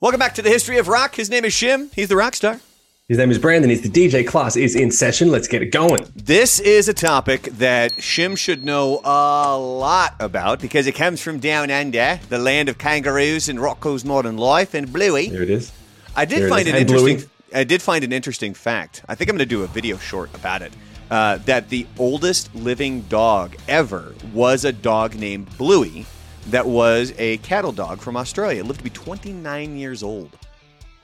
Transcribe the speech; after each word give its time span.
Welcome 0.00 0.20
back 0.20 0.34
to 0.34 0.42
the 0.42 0.48
history 0.48 0.78
of 0.78 0.86
rock. 0.88 1.16
His 1.16 1.28
name 1.28 1.44
is 1.44 1.52
Shim. 1.52 1.92
He's 1.92 2.08
the 2.08 2.16
rock 2.16 2.34
star. 2.36 2.60
His 3.08 3.18
name 3.18 3.30
is 3.30 3.38
Brandon. 3.38 3.68
He's 3.70 3.80
the 3.80 3.88
DJ. 3.88 4.24
Class 4.26 4.54
is 4.54 4.76
in 4.76 4.90
session. 4.92 5.30
Let's 5.30 5.48
get 5.48 5.62
it 5.62 5.72
going. 5.72 6.06
This 6.14 6.60
is 6.60 6.88
a 6.88 6.94
topic 6.94 7.42
that 7.54 7.94
Shim 7.94 8.36
should 8.38 8.64
know 8.64 9.00
a 9.02 9.58
lot 9.58 10.14
about 10.20 10.60
because 10.60 10.86
it 10.86 10.92
comes 10.92 11.20
from 11.20 11.40
down 11.40 11.70
under, 11.70 12.20
the 12.28 12.38
land 12.38 12.68
of 12.68 12.78
kangaroos 12.78 13.48
and 13.48 13.58
Rocko's 13.58 14.04
modern 14.04 14.36
life, 14.36 14.74
and 14.74 14.92
Bluey. 14.92 15.30
There 15.30 15.42
it 15.42 15.50
is. 15.50 15.72
I 16.14 16.26
did 16.26 16.42
There 16.42 16.48
find 16.48 16.68
is. 16.68 16.74
an 16.74 16.80
And 16.80 16.86
Bluey. 16.86 17.10
interesting. 17.12 17.30
I 17.54 17.64
did 17.64 17.82
find 17.82 18.04
an 18.04 18.12
interesting 18.12 18.54
fact. 18.54 19.02
I 19.08 19.14
think 19.14 19.30
I'm 19.30 19.36
going 19.36 19.48
to 19.48 19.54
do 19.54 19.64
a 19.64 19.66
video 19.68 19.96
short 19.96 20.32
about 20.34 20.62
it. 20.62 20.72
Uh, 21.10 21.38
that 21.38 21.70
the 21.70 21.86
oldest 21.98 22.54
living 22.54 23.00
dog 23.02 23.56
ever 23.66 24.14
was 24.34 24.64
a 24.66 24.72
dog 24.72 25.14
named 25.16 25.48
Bluey, 25.56 26.04
that 26.50 26.66
was 26.66 27.12
a 27.18 27.38
cattle 27.38 27.72
dog 27.72 28.00
from 28.00 28.16
Australia. 28.16 28.60
It 28.60 28.66
lived 28.66 28.80
to 28.80 28.84
be 28.84 28.90
29 28.90 29.76
years 29.76 30.02
old. 30.02 30.36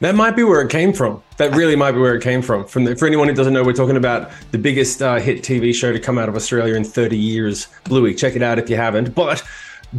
That 0.01 0.15
might 0.15 0.37
be 0.37 0.43
where 0.43 0.61
it 0.61 0.71
came 0.71 0.93
from. 0.93 1.23
That 1.37 1.55
really 1.55 1.77
might 1.77 1.93
be 1.93 1.99
where 1.99 2.15
it 2.15 2.23
came 2.23 2.43
from. 2.43 2.67
From 2.67 2.85
the, 2.85 2.97
for 2.97 3.07
anyone 3.07 3.29
who 3.29 3.35
doesn't 3.35 3.53
know, 3.53 3.63
we're 3.63 3.73
talking 3.73 3.97
about 3.97 4.31
the 4.51 4.59
biggest 4.59 5.01
uh, 5.01 5.17
hit 5.17 5.43
TV 5.43 5.75
show 5.75 5.93
to 5.93 6.01
come 6.01 6.19
out 6.19 6.29
of 6.29 6.37
Australia 6.37 6.75
in 6.75 6.85
30 6.85 7.17
years. 7.17 7.69
Bluey, 7.85 8.15
check 8.15 8.35
it 8.35 8.43
out 8.43 8.59
if 8.59 8.69
you 8.69 8.77
haven't. 8.77 9.15
But 9.15 9.43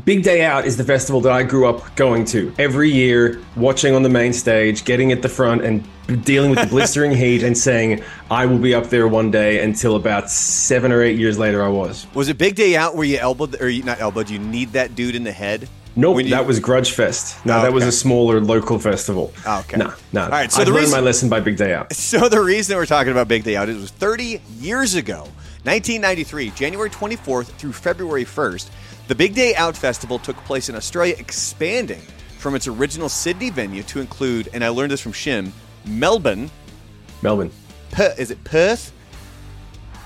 Big 0.04 0.24
Day 0.24 0.44
Out 0.44 0.66
is 0.66 0.76
the 0.76 0.84
festival 0.84 1.22
that 1.22 1.32
I 1.32 1.44
grew 1.44 1.68
up 1.70 1.96
going 1.96 2.26
to 2.26 2.54
every 2.60 2.92
year, 2.92 3.40
watching 3.56 3.96
on 3.96 4.04
the 4.04 4.10
main 4.10 4.34
stage, 4.34 4.84
getting 4.84 5.14
at 5.14 5.22
the 5.22 5.30
front, 5.30 5.64
and 5.64 5.88
dealing 6.26 6.50
with 6.50 6.60
the 6.60 6.66
blistering 6.68 7.12
heat, 7.16 7.44
and 7.44 7.58
saying 7.58 8.04
I 8.30 8.46
will 8.46 8.58
be 8.58 8.74
up 8.76 8.88
there 8.90 9.08
one 9.08 9.32
day. 9.32 9.64
Until 9.64 9.96
about 9.96 10.30
seven 10.30 10.92
or 10.92 11.02
eight 11.02 11.18
years 11.18 11.38
later, 11.40 11.64
I 11.64 11.70
was. 11.70 12.08
Was 12.14 12.28
it 12.28 12.38
Big 12.38 12.56
Day 12.56 12.76
Out 12.76 12.96
where 12.98 13.06
you 13.06 13.18
elbowed, 13.20 13.62
or 13.62 13.70
you, 13.70 13.84
not 13.84 14.02
elbowed, 14.02 14.30
you 14.30 14.38
need 14.38 14.74
that 14.74 14.96
dude 14.96 15.16
in 15.16 15.24
the 15.24 15.32
head? 15.32 15.70
Nope, 15.96 16.24
you- 16.24 16.30
that 16.32 16.46
was 16.46 16.60
Grudge 16.60 16.92
Fest. 16.92 17.46
No, 17.46 17.60
Oh, 17.60 17.62
that 17.62 17.72
was 17.72 17.86
a 17.86 17.92
smaller 17.92 18.42
local 18.42 18.78
festival. 18.80 19.32
Oh, 19.46 19.60
okay. 19.62 19.78
No, 19.78 19.94
no. 20.12 20.24
All 20.24 20.30
right, 20.30 20.52
so 20.52 20.66
the 20.66 20.72
learned 20.72 20.80
reason- 20.82 21.00
my 21.00 21.06
lesson 21.06 21.30
by 21.30 21.40
Big 21.40 21.56
Day 21.56 21.74
Out. 21.74 21.94
So 21.96 22.28
the 22.28 22.42
reason 22.42 22.76
we're 22.76 22.86
talking 22.86 23.14
about 23.14 23.30
Big 23.30 23.46
Day 23.46 23.56
Out 23.56 23.70
is 23.70 23.78
it 23.78 23.80
was 23.80 23.92
30 23.92 24.42
years 24.60 24.96
ago, 24.96 25.22
1993, 25.64 26.50
January 26.50 26.90
24th 26.90 27.46
through 27.46 27.72
February 27.72 28.26
1st. 28.26 28.70
The 29.08 29.16
Big 29.16 29.36
Day 29.36 29.54
Out 29.56 29.78
Festival 29.78 30.18
took 30.18 30.36
place 30.38 30.68
in 30.68 30.76
Australia, 30.76 31.16
expanding 31.20 32.02
from 32.40 32.56
its 32.56 32.68
original 32.68 33.08
Sydney 33.08 33.52
venue 33.52 33.84
to 33.84 34.00
include, 34.00 34.50
and 34.54 34.64
I 34.64 34.70
learned 34.70 34.92
this 34.92 35.02
from 35.02 35.14
Shim, 35.14 35.52
Melbourne. 35.86 36.50
Melbourne. 37.22 37.52
Per, 37.92 38.16
is 38.18 38.32
it 38.32 38.44
Perth? 38.44 38.92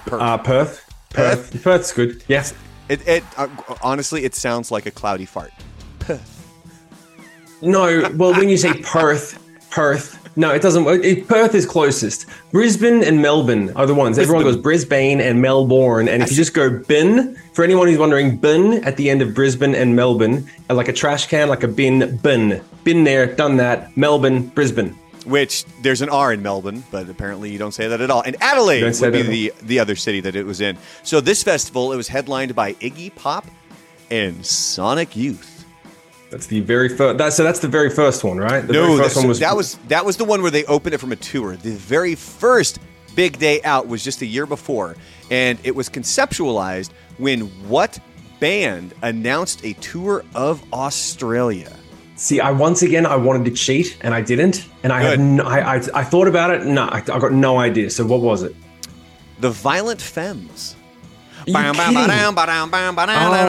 Perth. 0.05 0.22
Uh, 0.22 0.38
Perth. 0.38 0.94
Perth. 1.11 1.64
Perth's 1.64 1.94
good. 1.94 2.23
Yes. 2.27 2.53
It, 2.89 3.08
it 3.08 3.23
uh, 3.38 3.47
honestly, 3.81 4.25
it 4.25 4.36
sounds 4.36 4.70
like 4.72 4.86
a 4.86 4.92
cloudy 4.92 5.25
fart. 5.25 5.52
No, 7.61 8.09
well, 8.16 8.31
when 8.33 8.47
you 8.47 8.58
say 8.58 8.73
Perth, 8.81 9.38
Perth, 9.70 10.29
no, 10.40 10.52
it 10.52 10.62
doesn't. 10.62 10.88
It, 11.04 11.28
Perth 11.28 11.54
is 11.54 11.66
closest. 11.66 12.26
Brisbane 12.54 13.04
and 13.04 13.22
Melbourne 13.22 13.73
are 13.76 13.86
the 13.86 13.94
ones. 13.94 14.18
Everyone 14.18 14.44
goes 14.44 14.56
Brisbane 14.56 15.20
and 15.20 15.42
Melbourne, 15.42 16.08
and 16.08 16.23
if 16.23 16.32
you 16.32 16.38
just 16.38 16.54
go 16.54 16.80
bin, 16.80 17.36
for 17.52 17.66
anyone 17.66 17.88
who's 17.88 17.98
wondering, 17.98 18.38
bin 18.38 18.82
at 18.86 18.95
the 18.95 19.10
end 19.10 19.22
of 19.22 19.34
Brisbane 19.34 19.76
and 19.76 19.98
Melbourne, 19.98 20.50
uh, 20.70 20.76
like 20.76 20.88
a 20.88 20.94
trash 20.94 21.28
can, 21.28 21.50
like 21.50 21.64
a 21.64 21.67
bin, 21.67 22.16
bin, 22.23 22.64
been 22.86 23.04
there, 23.04 23.36
done 23.36 23.58
that. 23.58 23.95
Melbourne, 23.98 24.48
Brisbane. 24.48 24.98
Which 25.26 25.66
there's 25.82 26.02
an 26.02 26.08
R 26.08 26.32
in 26.32 26.42
Melbourne, 26.42 26.86
but 26.90 27.10
apparently 27.10 27.52
you 27.52 27.60
don't 27.60 27.73
say 27.73 27.90
that 27.90 28.00
at 28.00 28.10
all. 28.10 28.22
And 28.22 28.38
Adelaide 28.42 28.98
would 29.02 29.12
be 29.12 29.22
the 29.22 29.54
the 29.62 29.80
other 29.80 29.98
city 29.98 30.22
that 30.22 30.38
it 30.38 30.45
was 30.45 30.62
in. 30.62 30.78
So 31.04 31.20
this 31.20 31.44
festival, 31.44 31.92
it 31.92 31.98
was 31.98 32.08
headlined 32.08 32.56
by 32.56 32.76
Iggy 32.76 33.14
Pop 33.14 33.45
and 34.10 34.45
Sonic 34.45 35.17
Youth. 35.17 35.59
That's 36.30 36.46
the 36.48 36.60
very 36.60 36.90
first. 36.90 37.18
That, 37.18 37.34
so 37.34 37.44
that's 37.44 37.60
the 37.60 37.68
very 37.68 37.90
first 37.90 38.24
one, 38.24 38.38
right? 38.38 38.66
The 38.66 38.74
No, 38.74 38.98
first 38.98 39.16
one 39.16 39.28
was 39.28 39.40
that 39.40 39.56
was 39.56 39.76
that 39.88 40.06
was 40.06 40.18
the 40.18 40.26
one 40.26 40.42
where 40.42 40.52
they 40.52 40.64
opened 40.66 40.94
it 40.94 41.00
from 41.00 41.12
a 41.12 41.16
tour. 41.16 41.56
The 41.56 41.72
very 41.76 42.16
first 42.16 42.80
big 43.16 43.40
day 43.40 43.62
out 43.64 43.88
was 43.88 44.04
just 44.04 44.22
a 44.22 44.26
year 44.26 44.46
before, 44.46 44.96
and 45.32 45.58
it 45.64 45.76
was 45.76 45.90
conceptualized 45.90 46.92
when 47.18 47.42
what 47.68 48.00
band 48.39 48.94
announced 49.02 49.66
a 49.66 49.73
tour 49.73 50.23
of 50.36 50.64
Australia? 50.72 51.76
See, 52.16 52.39
I 52.39 52.52
once 52.52 52.82
again 52.82 53.06
I 53.06 53.16
wanted 53.16 53.45
to 53.45 53.52
cheat 53.52 53.98
and 54.02 54.14
I 54.14 54.22
didn't, 54.22 54.68
and 54.84 54.92
I 54.92 55.02
Good. 55.02 55.10
have 55.12 55.20
no, 55.20 55.44
I, 55.45 55.76
I 55.76 55.82
I 55.94 56.04
thought 56.04 56.28
about 56.28 56.52
it. 56.52 56.66
No, 56.66 56.84
I, 56.84 56.98
I 56.98 57.20
got 57.20 57.32
no 57.32 57.58
idea. 57.58 57.89
So 57.89 58.06
what 58.06 58.22
was 58.22 58.44
it? 58.44 58.56
The 59.39 59.50
Violent 59.50 60.02
Femmes. 60.02 60.76
Oh 61.49 61.54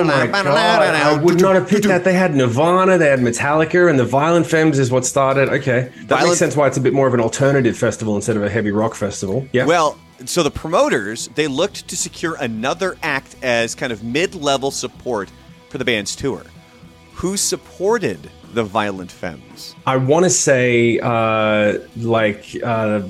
my 0.04 0.26
god! 0.26 0.94
I 0.94 1.22
would 1.22 1.40
not 1.40 1.54
have 1.54 1.68
picked 1.68 1.86
that. 1.86 2.04
They 2.04 2.12
had 2.12 2.34
Nirvana, 2.34 2.98
they 2.98 3.08
had 3.08 3.20
Metallica, 3.20 3.88
and 3.88 3.98
the 3.98 4.04
Violent 4.04 4.46
Femmes 4.46 4.78
is 4.78 4.90
what 4.90 5.06
started. 5.06 5.48
Okay, 5.48 5.82
that 5.82 6.08
Violent- 6.08 6.28
makes 6.28 6.38
sense. 6.38 6.56
Why 6.56 6.66
it's 6.66 6.76
a 6.76 6.80
bit 6.80 6.92
more 6.92 7.06
of 7.06 7.14
an 7.14 7.20
alternative 7.20 7.76
festival 7.76 8.16
instead 8.16 8.36
of 8.36 8.42
a 8.42 8.50
heavy 8.50 8.70
rock 8.70 8.94
festival. 8.94 9.46
Yeah. 9.52 9.66
Well, 9.66 9.98
so 10.26 10.42
the 10.42 10.50
promoters 10.50 11.28
they 11.34 11.46
looked 11.46 11.88
to 11.88 11.96
secure 11.96 12.34
another 12.36 12.96
act 13.02 13.36
as 13.42 13.74
kind 13.74 13.92
of 13.92 14.02
mid-level 14.02 14.70
support 14.70 15.30
for 15.68 15.78
the 15.78 15.84
band's 15.84 16.16
tour. 16.16 16.42
Who 17.14 17.36
supported 17.36 18.30
the 18.52 18.64
Violent 18.64 19.12
Femmes? 19.12 19.74
I 19.86 19.96
want 19.96 20.24
to 20.24 20.30
say 20.30 20.98
uh, 21.00 21.78
like 21.96 22.56
uh, 22.62 23.02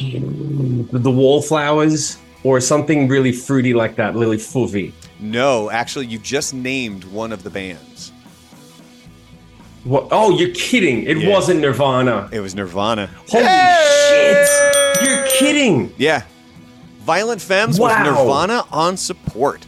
the 0.00 1.10
Wallflowers 1.10 2.18
or 2.44 2.60
something 2.60 3.08
really 3.08 3.32
fruity 3.32 3.74
like 3.74 3.96
that. 3.96 4.14
Lily 4.16 4.36
Fouvy. 4.36 4.92
No, 5.20 5.70
actually, 5.70 6.06
you 6.06 6.18
just 6.18 6.52
named 6.54 7.04
one 7.04 7.32
of 7.32 7.42
the 7.42 7.50
bands. 7.50 8.12
What? 9.84 10.08
Oh, 10.10 10.36
you're 10.36 10.54
kidding! 10.54 11.04
It 11.04 11.18
Yeah. 11.18 11.30
wasn't 11.30 11.60
Nirvana. 11.60 12.28
It 12.32 12.40
was 12.40 12.54
Nirvana. 12.54 13.08
Holy 13.28 13.44
shit! 13.44 14.48
You're 15.02 15.26
kidding! 15.38 15.92
Yeah. 15.96 16.22
Violent 17.04 17.40
Femmes 17.40 17.78
Wow. 17.78 17.88
with 17.88 17.98
Nirvana 18.12 18.64
on 18.72 18.96
support. 18.96 19.64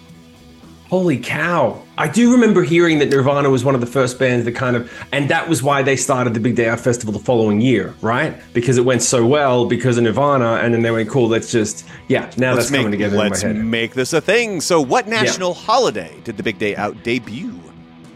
Holy 0.89 1.19
cow. 1.19 1.83
I 1.99 2.09
do 2.09 2.33
remember 2.33 2.63
hearing 2.63 2.99
that 3.01 3.11
Nirvana 3.11 3.51
was 3.51 3.63
one 3.63 3.75
of 3.75 3.83
the 3.83 3.87
first 3.87 4.19
bands 4.19 4.47
that 4.47 4.53
kind 4.53 4.75
of, 4.75 4.91
and 5.13 5.29
that 5.29 5.47
was 5.47 5.63
why 5.63 5.83
they 5.83 5.97
started 5.97 6.33
the 6.33 6.41
Big 6.41 6.57
Day 6.57 6.67
Out 6.67 6.81
Festival 6.81 7.13
the 7.13 7.19
following 7.19 7.61
year, 7.61 7.95
right? 8.01 8.35
Because 8.55 8.79
it 8.79 8.85
went 8.87 9.03
so 9.03 9.27
well 9.27 9.67
because 9.67 9.99
of 9.99 10.05
Nirvana, 10.05 10.55
and 10.63 10.73
then 10.73 10.81
they 10.81 10.91
went, 10.91 11.11
cool, 11.11 11.29
let's 11.29 11.53
just, 11.53 11.87
yeah, 12.09 12.31
now 12.39 12.55
Let's 12.55 12.71
that's 12.71 12.71
coming 12.71 12.91
together 12.91 13.19
let's 13.19 13.43
in 13.43 13.49
my 13.51 13.55
head. 13.59 13.65
make 13.67 13.93
this 13.95 14.15
a 14.15 14.21
thing. 14.23 14.63
So, 14.63 14.81
what 14.81 15.07
national 15.07 15.53
holiday 15.53 16.17
did 16.25 16.39
the 16.39 16.43
Big 16.43 16.59
Day 16.59 16.75
Out 16.75 17.03
debut? 17.03 17.61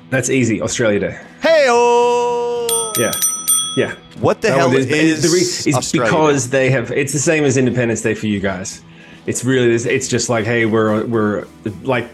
That's 0.08 0.30
easy, 0.30 0.62
Australia 0.62 1.00
Day. 1.00 1.20
Hey, 1.42 1.66
Yeah. 2.98 3.12
Yeah. 3.76 3.94
What 4.20 4.40
the 4.40 4.48
That 4.48 4.56
hell 4.58 4.68
one 4.68 4.76
is, 4.78 5.22
the 5.22 5.28
re- 5.28 5.40
it's 5.40 5.76
Australia 5.76 6.10
because 6.10 6.48
they 6.50 6.70
have, 6.70 6.90
it's 6.90 7.12
the 7.12 7.18
same 7.18 7.44
as 7.44 7.56
Independence 7.58 8.00
Day 8.02 8.14
for 8.14 8.26
you 8.28 8.40
guys. 8.40 8.82
It's 9.24 9.44
really, 9.44 9.72
it's 9.72 10.08
just 10.08 10.28
like, 10.28 10.44
hey, 10.44 10.66
we're, 10.66 11.04
we're 11.06 11.46
like, 11.82 12.08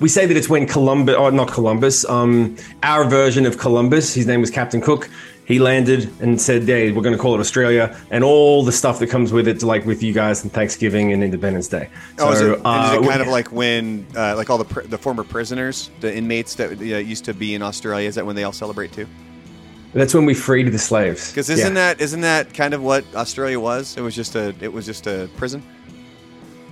we 0.00 0.08
say 0.08 0.24
that 0.24 0.36
it's 0.36 0.48
when 0.48 0.66
Columbus, 0.66 1.16
or 1.16 1.32
not 1.32 1.50
Columbus, 1.50 2.04
um, 2.08 2.56
our 2.84 3.04
version 3.04 3.44
of 3.44 3.58
Columbus, 3.58 4.14
his 4.14 4.26
name 4.26 4.40
was 4.40 4.50
Captain 4.50 4.80
Cook. 4.80 5.10
He 5.46 5.58
landed 5.58 6.10
and 6.20 6.40
said, 6.40 6.64
hey, 6.64 6.92
we're 6.92 7.02
going 7.02 7.16
to 7.16 7.20
call 7.20 7.34
it 7.34 7.40
Australia 7.40 7.98
and 8.10 8.22
all 8.22 8.62
the 8.62 8.70
stuff 8.70 8.98
that 9.00 9.08
comes 9.08 9.32
with 9.32 9.48
it, 9.48 9.62
like 9.62 9.84
with 9.86 10.02
you 10.02 10.12
guys 10.12 10.42
and 10.44 10.52
Thanksgiving 10.52 11.12
and 11.12 11.24
Independence 11.24 11.66
Day. 11.68 11.88
Oh, 12.18 12.30
is 12.30 12.40
it, 12.42 12.44
uh, 12.44 12.50
is 12.52 12.58
it 12.58 12.64
kind 12.64 13.00
we- 13.06 13.22
of 13.22 13.28
like 13.28 13.50
when, 13.50 14.06
uh, 14.14 14.36
like 14.36 14.50
all 14.50 14.58
the 14.58 14.64
pr- 14.66 14.82
the 14.82 14.98
former 14.98 15.24
prisoners, 15.24 15.90
the 16.00 16.14
inmates 16.14 16.54
that 16.56 16.72
uh, 16.72 16.84
used 16.84 17.24
to 17.24 17.34
be 17.34 17.54
in 17.54 17.62
Australia? 17.62 18.06
Is 18.06 18.14
that 18.14 18.26
when 18.26 18.36
they 18.36 18.44
all 18.44 18.52
celebrate 18.52 18.92
too? 18.92 19.06
that's 19.94 20.12
when 20.14 20.26
we 20.26 20.34
freed 20.34 20.70
the 20.70 20.78
slaves. 20.78 21.30
Because 21.30 21.48
isn't 21.48 21.74
Yeah. 21.74 21.94
that 21.94 22.00
isn't 22.02 22.20
that 22.20 22.52
kind 22.52 22.74
of 22.74 22.82
what 22.82 23.04
Australia 23.14 23.58
was? 23.58 23.96
It 23.96 24.02
was 24.02 24.14
just 24.14 24.36
a 24.36 24.54
it 24.60 24.70
was 24.72 24.84
just 24.84 25.06
a 25.06 25.28
prison. 25.38 25.62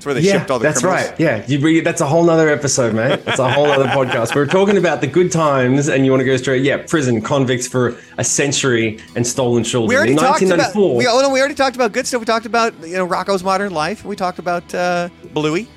Where 0.06 0.15
they 0.15 0.21
yeah, 0.21 0.39
shipped 0.39 0.50
all 0.50 0.59
the 0.59 0.62
that's 0.62 0.81
criminals. 0.81 1.11
right. 1.11 1.21
Yeah, 1.21 1.44
you 1.47 1.59
re- 1.59 1.81
that's 1.81 2.00
a 2.00 2.06
whole 2.06 2.25
nother 2.25 2.49
episode, 2.49 2.94
mate. 2.94 3.25
That's 3.25 3.41
a 3.41 3.50
whole 3.50 3.67
other 3.67 3.87
podcast. 3.87 4.34
We're 4.34 4.47
talking 4.47 4.78
about 4.78 5.00
the 5.00 5.06
good 5.09 5.33
times, 5.33 5.89
and 5.89 6.05
you 6.05 6.12
want 6.12 6.21
to 6.21 6.25
go 6.25 6.37
straight? 6.37 6.62
Yeah, 6.62 6.78
prison 6.87 7.21
convicts 7.21 7.67
for 7.67 7.97
a 8.16 8.25
century 8.25 9.00
and 9.16 9.27
stolen 9.27 9.65
children. 9.65 9.89
We 9.89 9.97
already 9.97 10.12
in 10.12 10.19
talked 10.19 10.42
about 10.42 10.59
1994. 10.75 10.97
we, 10.97 11.07
oh, 11.09 11.21
no, 11.21 11.30
we 11.30 11.41
already 11.41 11.54
talked 11.54 11.77
about 11.77 11.92
good 11.92 12.07
stuff. 12.07 12.21
We 12.21 12.27
talked 12.27 12.47
about 12.47 12.72
you 12.86 12.95
know 12.95 13.07
Rocko's 13.07 13.42
modern 13.42 13.72
life. 13.72 14.04
We 14.04 14.16
talked 14.16 14.39
about 14.39 14.72
uh, 14.75 15.09
Bluey. 15.34 15.69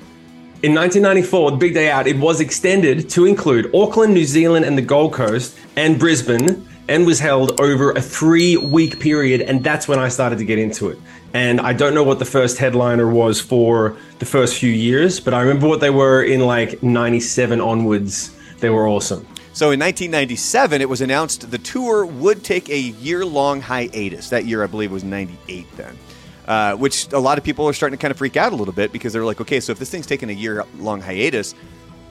In 0.62 0.74
1994, 0.74 1.52
the 1.52 1.56
big 1.56 1.72
day 1.72 1.90
out, 1.90 2.06
it 2.06 2.18
was 2.18 2.40
extended 2.40 3.08
to 3.10 3.24
include 3.24 3.74
Auckland, 3.74 4.12
New 4.12 4.26
Zealand, 4.26 4.66
and 4.66 4.76
the 4.76 4.82
Gold 4.82 5.14
Coast, 5.14 5.58
and 5.74 5.98
Brisbane, 5.98 6.68
and 6.90 7.06
was 7.06 7.20
held 7.20 7.58
over 7.60 7.92
a 7.92 8.02
three 8.02 8.56
week 8.56 8.98
period. 8.98 9.40
And 9.40 9.62
that's 9.62 9.86
when 9.86 10.00
I 10.00 10.08
started 10.08 10.38
to 10.40 10.44
get 10.44 10.58
into 10.58 10.88
it. 10.88 10.98
And 11.32 11.60
I 11.60 11.72
don't 11.72 11.94
know 11.94 12.02
what 12.02 12.18
the 12.18 12.24
first 12.24 12.58
headliner 12.58 13.08
was 13.08 13.40
for 13.40 13.96
the 14.18 14.26
first 14.26 14.58
few 14.58 14.72
years, 14.72 15.20
but 15.20 15.32
I 15.32 15.40
remember 15.40 15.68
what 15.68 15.80
they 15.80 15.90
were 15.90 16.24
in 16.24 16.40
like 16.40 16.82
97 16.82 17.60
onwards. 17.60 18.36
They 18.58 18.70
were 18.70 18.88
awesome. 18.88 19.24
So 19.52 19.70
in 19.70 19.78
1997, 19.78 20.80
it 20.80 20.88
was 20.88 21.00
announced 21.00 21.50
the 21.50 21.58
tour 21.58 22.04
would 22.04 22.42
take 22.42 22.68
a 22.68 22.78
year 22.78 23.24
long 23.24 23.60
hiatus. 23.60 24.28
That 24.30 24.44
year, 24.44 24.64
I 24.64 24.66
believe, 24.66 24.90
was 24.90 25.04
98 25.04 25.66
then. 25.76 25.96
Uh, 26.48 26.74
which 26.74 27.12
a 27.12 27.18
lot 27.18 27.38
of 27.38 27.44
people 27.44 27.68
are 27.68 27.72
starting 27.72 27.96
to 27.96 28.02
kind 28.02 28.10
of 28.10 28.18
freak 28.18 28.36
out 28.36 28.52
a 28.52 28.56
little 28.56 28.74
bit 28.74 28.90
because 28.90 29.12
they're 29.12 29.24
like, 29.24 29.40
okay, 29.40 29.60
so 29.60 29.70
if 29.70 29.78
this 29.78 29.90
thing's 29.90 30.06
taking 30.06 30.30
a 30.30 30.32
year 30.32 30.64
long 30.78 31.00
hiatus, 31.00 31.54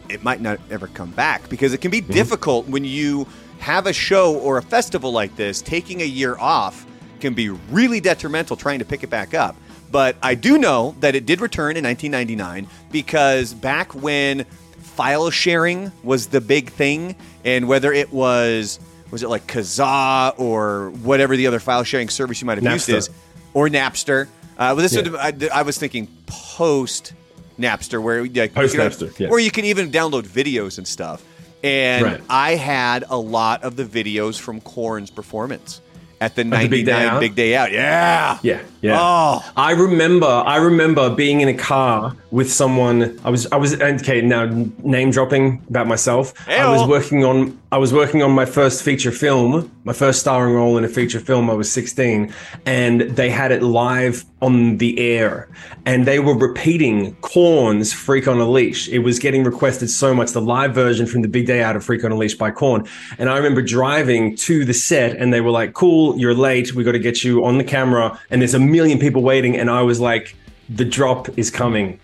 it 0.08 0.24
might 0.24 0.40
not 0.40 0.60
ever 0.70 0.88
come 0.88 1.12
back 1.12 1.50
because 1.50 1.74
it 1.74 1.82
can 1.82 1.92
be 1.92 2.00
difficult 2.00 2.66
when 2.68 2.86
you 2.86 3.28
have 3.60 3.86
a 3.88 3.94
show 3.94 4.36
or 4.38 4.58
a 4.58 4.62
festival 4.62 5.12
like 5.12 5.36
this, 5.36 5.62
taking 5.62 6.02
a 6.02 6.06
year 6.06 6.38
off 6.38 6.86
can 7.20 7.34
be 7.34 7.50
really 7.50 8.00
detrimental 8.00 8.56
trying 8.56 8.80
to 8.80 8.86
pick 8.86 9.04
it 9.04 9.10
back 9.10 9.34
up. 9.34 9.56
But 9.92 10.16
I 10.22 10.36
do 10.36 10.58
know 10.58 10.96
that 11.00 11.16
it 11.16 11.26
did 11.26 11.42
return 11.42 11.76
in 11.76 11.84
1999 11.84 12.68
because 12.92 13.54
back 13.54 13.94
when 13.96 14.46
file 14.80 15.30
sharing 15.30 15.92
was 16.04 16.28
the 16.28 16.42
big 16.42 16.70
thing, 16.70 17.16
and 17.44 17.68
whether 17.68 17.92
it 17.92 18.12
was 18.14 18.80
was 19.12 19.24
it 19.24 19.30
like 19.30 19.48
Kazaa 19.48 20.40
or 20.40 20.92
whatever 21.02 21.36
the 21.36 21.48
other 21.48 21.60
file 21.60 21.84
sharing 21.84 22.10
service 22.10 22.42
you 22.42 22.46
might 22.46 22.62
have 22.62 22.72
used 22.72 22.90
is, 22.90 23.10
or 23.54 23.68
Napster. 23.68 24.26
Uh, 24.26 24.28
well, 24.58 24.76
this 24.76 24.94
Yeah. 24.94 25.02
would, 25.10 25.50
I, 25.52 25.60
I 25.60 25.62
was 25.64 25.78
thinking 25.78 26.08
post 26.28 27.14
Napster, 27.60 28.02
where 28.02 28.24
like, 28.24 28.36
you 28.36 28.50
Post 28.50 28.76
Napster, 28.76 29.18
yeah. 29.18 29.30
where 29.30 29.40
you 29.40 29.52
can 29.52 29.66
even 29.66 29.92
download 29.92 30.28
videos 30.28 30.78
and 30.78 30.88
stuff. 30.88 31.24
And 31.64 32.06
Right. 32.06 32.22
I 32.30 32.56
had 32.56 33.04
a 33.10 33.18
lot 33.18 33.64
of 33.64 33.76
the 33.76 33.84
videos 33.84 34.40
from 34.40 34.62
Korn's 34.62 35.10
performance 35.10 35.82
at 36.22 36.36
the 36.36 36.44
the 36.44 36.50
99 36.50 36.70
Big 36.70 36.86
Day 36.86 37.06
Out? 37.08 37.20
Big 37.20 37.36
Day 37.36 37.56
Out. 37.56 37.72
Yeah. 37.72 38.40
Yeah, 38.42 38.62
yeah. 38.82 38.98
Oh. 39.00 39.52
I 39.56 39.72
remember. 39.72 40.26
I 40.28 40.58
remember 40.58 41.10
being 41.10 41.42
in 41.42 41.48
a 41.50 41.54
car 41.54 42.16
with 42.32 42.52
someone. 42.52 43.20
I 43.24 43.30
was. 43.30 43.48
I 43.52 43.58
was. 43.58 43.80
Okay, 43.80 44.22
now 44.22 44.46
name 44.84 45.12
dropping 45.12 45.62
about 45.70 45.88
myself. 45.88 46.34
I 46.48 46.70
was 46.70 46.88
working 46.88 47.24
on. 47.26 47.59
I 47.72 47.78
was 47.78 47.94
working 47.94 48.24
on 48.24 48.32
my 48.32 48.46
first 48.46 48.82
feature 48.82 49.12
film, 49.12 49.72
my 49.84 49.94
first 49.94 50.22
starring 50.22 50.56
role 50.56 50.80
in 50.80 50.84
a 50.84 50.88
feature 50.88 51.20
film. 51.20 51.52
I 51.52 51.54
was 51.54 51.72
16, 51.72 52.34
and 52.66 53.02
they 53.02 53.30
had 53.30 53.52
it 53.52 53.62
live 53.62 54.26
on 54.42 54.78
the 54.78 54.98
air, 54.98 55.48
and 55.86 56.08
they 56.08 56.18
were 56.18 56.36
repeating 56.36 57.14
Korn's 57.22 57.94
"Freak 57.94 58.28
on 58.28 58.40
a 58.40 58.50
Leash." 58.50 58.90
It 58.90 59.00
was 59.00 59.20
getting 59.20 59.44
requested 59.44 59.92
so 59.92 60.16
much. 60.16 60.32
The 60.32 60.42
live 60.42 60.74
version 60.74 61.06
from 61.06 61.22
the 61.22 61.28
Big 61.28 61.46
Day 61.46 61.62
Out 61.62 61.76
of 61.76 61.86
"Freak 61.86 62.04
on 62.04 62.12
a 62.12 62.16
Leash" 62.16 62.34
by 62.34 62.50
Korn, 62.50 62.88
and 63.20 63.30
I 63.30 63.38
remember 63.38 63.62
driving 63.62 64.36
to 64.38 64.66
the 64.66 64.74
set, 64.74 65.16
and 65.18 65.32
they 65.32 65.42
were 65.42 65.52
like, 65.52 65.76
"Cool, 65.76 66.18
you're 66.18 66.34
late. 66.34 66.74
We 66.74 66.84
got 66.84 66.94
to 66.94 67.00
get 67.00 67.24
you 67.24 67.46
on 67.46 67.60
the 67.60 67.64
camera." 67.64 68.20
And 68.32 68.42
there's 68.42 68.56
a 68.56 68.60
million 68.60 68.98
people 68.98 69.22
waiting, 69.22 69.56
and 69.56 69.70
I 69.70 69.84
was 69.84 70.00
like, 70.00 70.36
"The 70.70 70.86
drop 70.86 71.30
is 71.38 71.52
coming." 71.52 72.00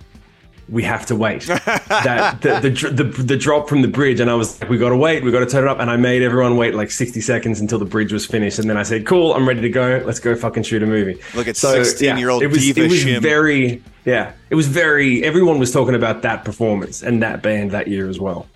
We 0.68 0.84
have 0.84 1.06
to 1.08 1.16
wait. 1.16 1.44
that 1.48 2.42
the, 2.42 2.70
the 2.70 2.90
the 2.90 3.24
the 3.24 3.38
drop 3.38 3.70
from 3.70 3.82
the 3.82 3.88
bridge, 3.88 4.20
and 4.20 4.30
I 4.30 4.36
was 4.36 4.60
like, 4.62 4.70
we 4.70 4.78
got 4.78 4.90
to 4.90 4.98
wait, 4.98 5.24
we 5.24 5.32
got 5.32 5.40
to 5.40 5.46
turn 5.46 5.64
it 5.64 5.70
up, 5.70 5.80
and 5.80 5.90
I 5.90 5.98
made 5.98 6.22
everyone 6.22 6.58
wait 6.58 6.74
like 6.76 6.92
sixty 6.92 7.22
seconds 7.22 7.60
until 7.60 7.80
the 7.80 7.86
bridge 7.86 8.12
was 8.12 8.26
finished, 8.26 8.60
and 8.60 8.70
then 8.70 8.78
I 8.78 8.84
said, 8.84 9.06
cool, 9.06 9.34
I'm 9.34 9.48
ready 9.48 9.62
to 9.62 9.70
go, 9.70 10.02
let's 10.06 10.20
go 10.20 10.36
fucking 10.36 10.64
shoot 10.64 10.82
a 10.84 10.88
movie. 10.88 11.16
Look 11.36 11.48
at 11.48 11.56
16-year-old 11.56 12.44
it 12.44 12.48
was 12.48 12.60
diva 12.60 12.82
it 12.82 12.90
was 12.90 13.04
Shim. 13.04 13.22
very 13.22 13.84
yeah, 14.06 14.34
it 14.50 14.56
was 14.56 14.68
very. 14.68 15.24
Everyone 15.24 15.58
was 15.60 15.72
talking 15.72 15.96
about 15.96 16.22
that 16.22 16.46
performance 16.46 17.02
and 17.02 17.22
that 17.24 17.42
band 17.42 17.72
that 17.72 17.88
year 17.88 18.08
as 18.08 18.20
well. 18.20 18.48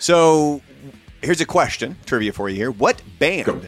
So 0.00 0.60
here's 1.22 1.40
a 1.40 1.46
question, 1.46 1.96
trivia 2.04 2.32
for 2.32 2.48
you 2.48 2.56
here. 2.56 2.70
What 2.70 3.00
band 3.18 3.46
Go. 3.46 3.60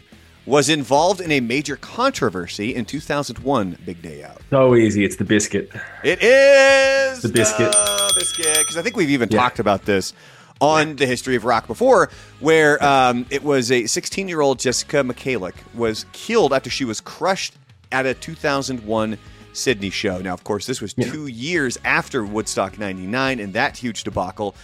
Was 0.47 0.69
involved 0.69 1.21
in 1.21 1.31
a 1.31 1.39
major 1.39 1.75
controversy 1.75 2.73
in 2.73 2.85
2001 2.85 3.77
Big 3.85 4.01
Day 4.01 4.23
Out? 4.23 4.41
So 4.49 4.75
easy, 4.75 5.05
it's 5.05 5.15
the 5.15 5.23
Bizkit. 5.23 5.69
It 6.03 6.19
is 6.23 7.21
The 7.21 7.29
Bizkit. 7.29 7.71
the 7.71 8.19
Bizkit. 8.19 8.57
Because 8.59 8.75
I 8.75 8.81
think 8.81 8.95
we've 8.97 9.11
even 9.11 9.29
Yeah. 9.31 9.39
talked 9.39 9.59
about 9.59 9.85
this 9.85 10.13
on 10.59 10.95
the 10.95 11.05
history 11.05 11.35
of 11.35 11.45
rock 11.45 11.67
before, 11.67 12.09
where 12.39 12.83
um, 12.83 13.27
it 13.29 13.43
was 13.43 13.71
a 13.71 13.85
16 13.85 14.27
year 14.27 14.41
old 14.41 14.57
Jessica 14.59 14.97
Michalik 15.03 15.53
was 15.75 16.05
killed 16.11 16.53
after 16.53 16.71
she 16.71 16.85
was 16.85 17.01
crushed 17.01 17.53
at 17.91 18.07
a 18.07 18.13
2001 18.15 19.19
Sydney 19.53 19.89
show. 19.91 20.19
Now, 20.21 20.33
of 20.33 20.43
course, 20.43 20.65
this 20.65 20.81
was 20.81 20.93
two 20.95 21.27
years 21.27 21.77
after 21.85 22.25
Woodstock 22.25 22.79
99 22.79 23.39
and 23.39 23.53
that 23.53 23.77
huge 23.77 24.03
debacle. 24.03 24.55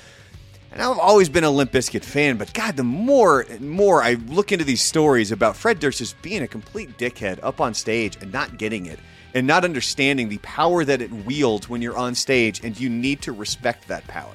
And 0.78 0.86
I've 0.86 1.00
always 1.00 1.28
been 1.28 1.44
a 1.44 1.50
Limp 1.50 1.72
Bizkit 1.72 2.04
fan, 2.04 2.38
but 2.38 2.54
God, 2.54 2.78
the 2.78 2.84
more 2.84 3.42
and 3.42 3.68
more 3.68 4.04
I 4.04 4.14
look 4.14 4.52
into 4.52 4.64
these 4.64 4.80
stories 4.80 5.32
about 5.32 5.56
Fred 5.58 5.80
Durst 5.80 5.98
just 5.98 6.22
being 6.22 6.44
a 6.44 6.48
complete 6.48 7.00
dickhead 7.00 7.40
up 7.42 7.60
on 7.60 7.74
stage 7.74 8.16
and 8.22 8.32
not 8.32 8.60
getting 8.60 8.86
it, 8.86 9.00
and 9.34 9.48
not 9.48 9.66
understanding 9.66 10.30
the 10.30 10.38
power 10.38 10.86
that 10.86 11.02
it 11.02 11.12
wields 11.12 11.68
when 11.68 11.82
you're 11.82 11.98
on 11.98 12.14
stage, 12.14 12.64
and 12.64 12.80
you 12.80 12.90
need 12.90 13.24
to 13.24 13.32
respect 13.32 13.88
that 13.88 14.06
power. 14.08 14.30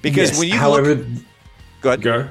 Because 0.00 0.30
Yes, 0.30 0.38
when 0.38 0.48
you 0.48 0.54
however, 0.54 0.94
look, 0.94 1.06
go 1.80 1.88
ahead. 1.88 2.02
Go. 2.02 2.28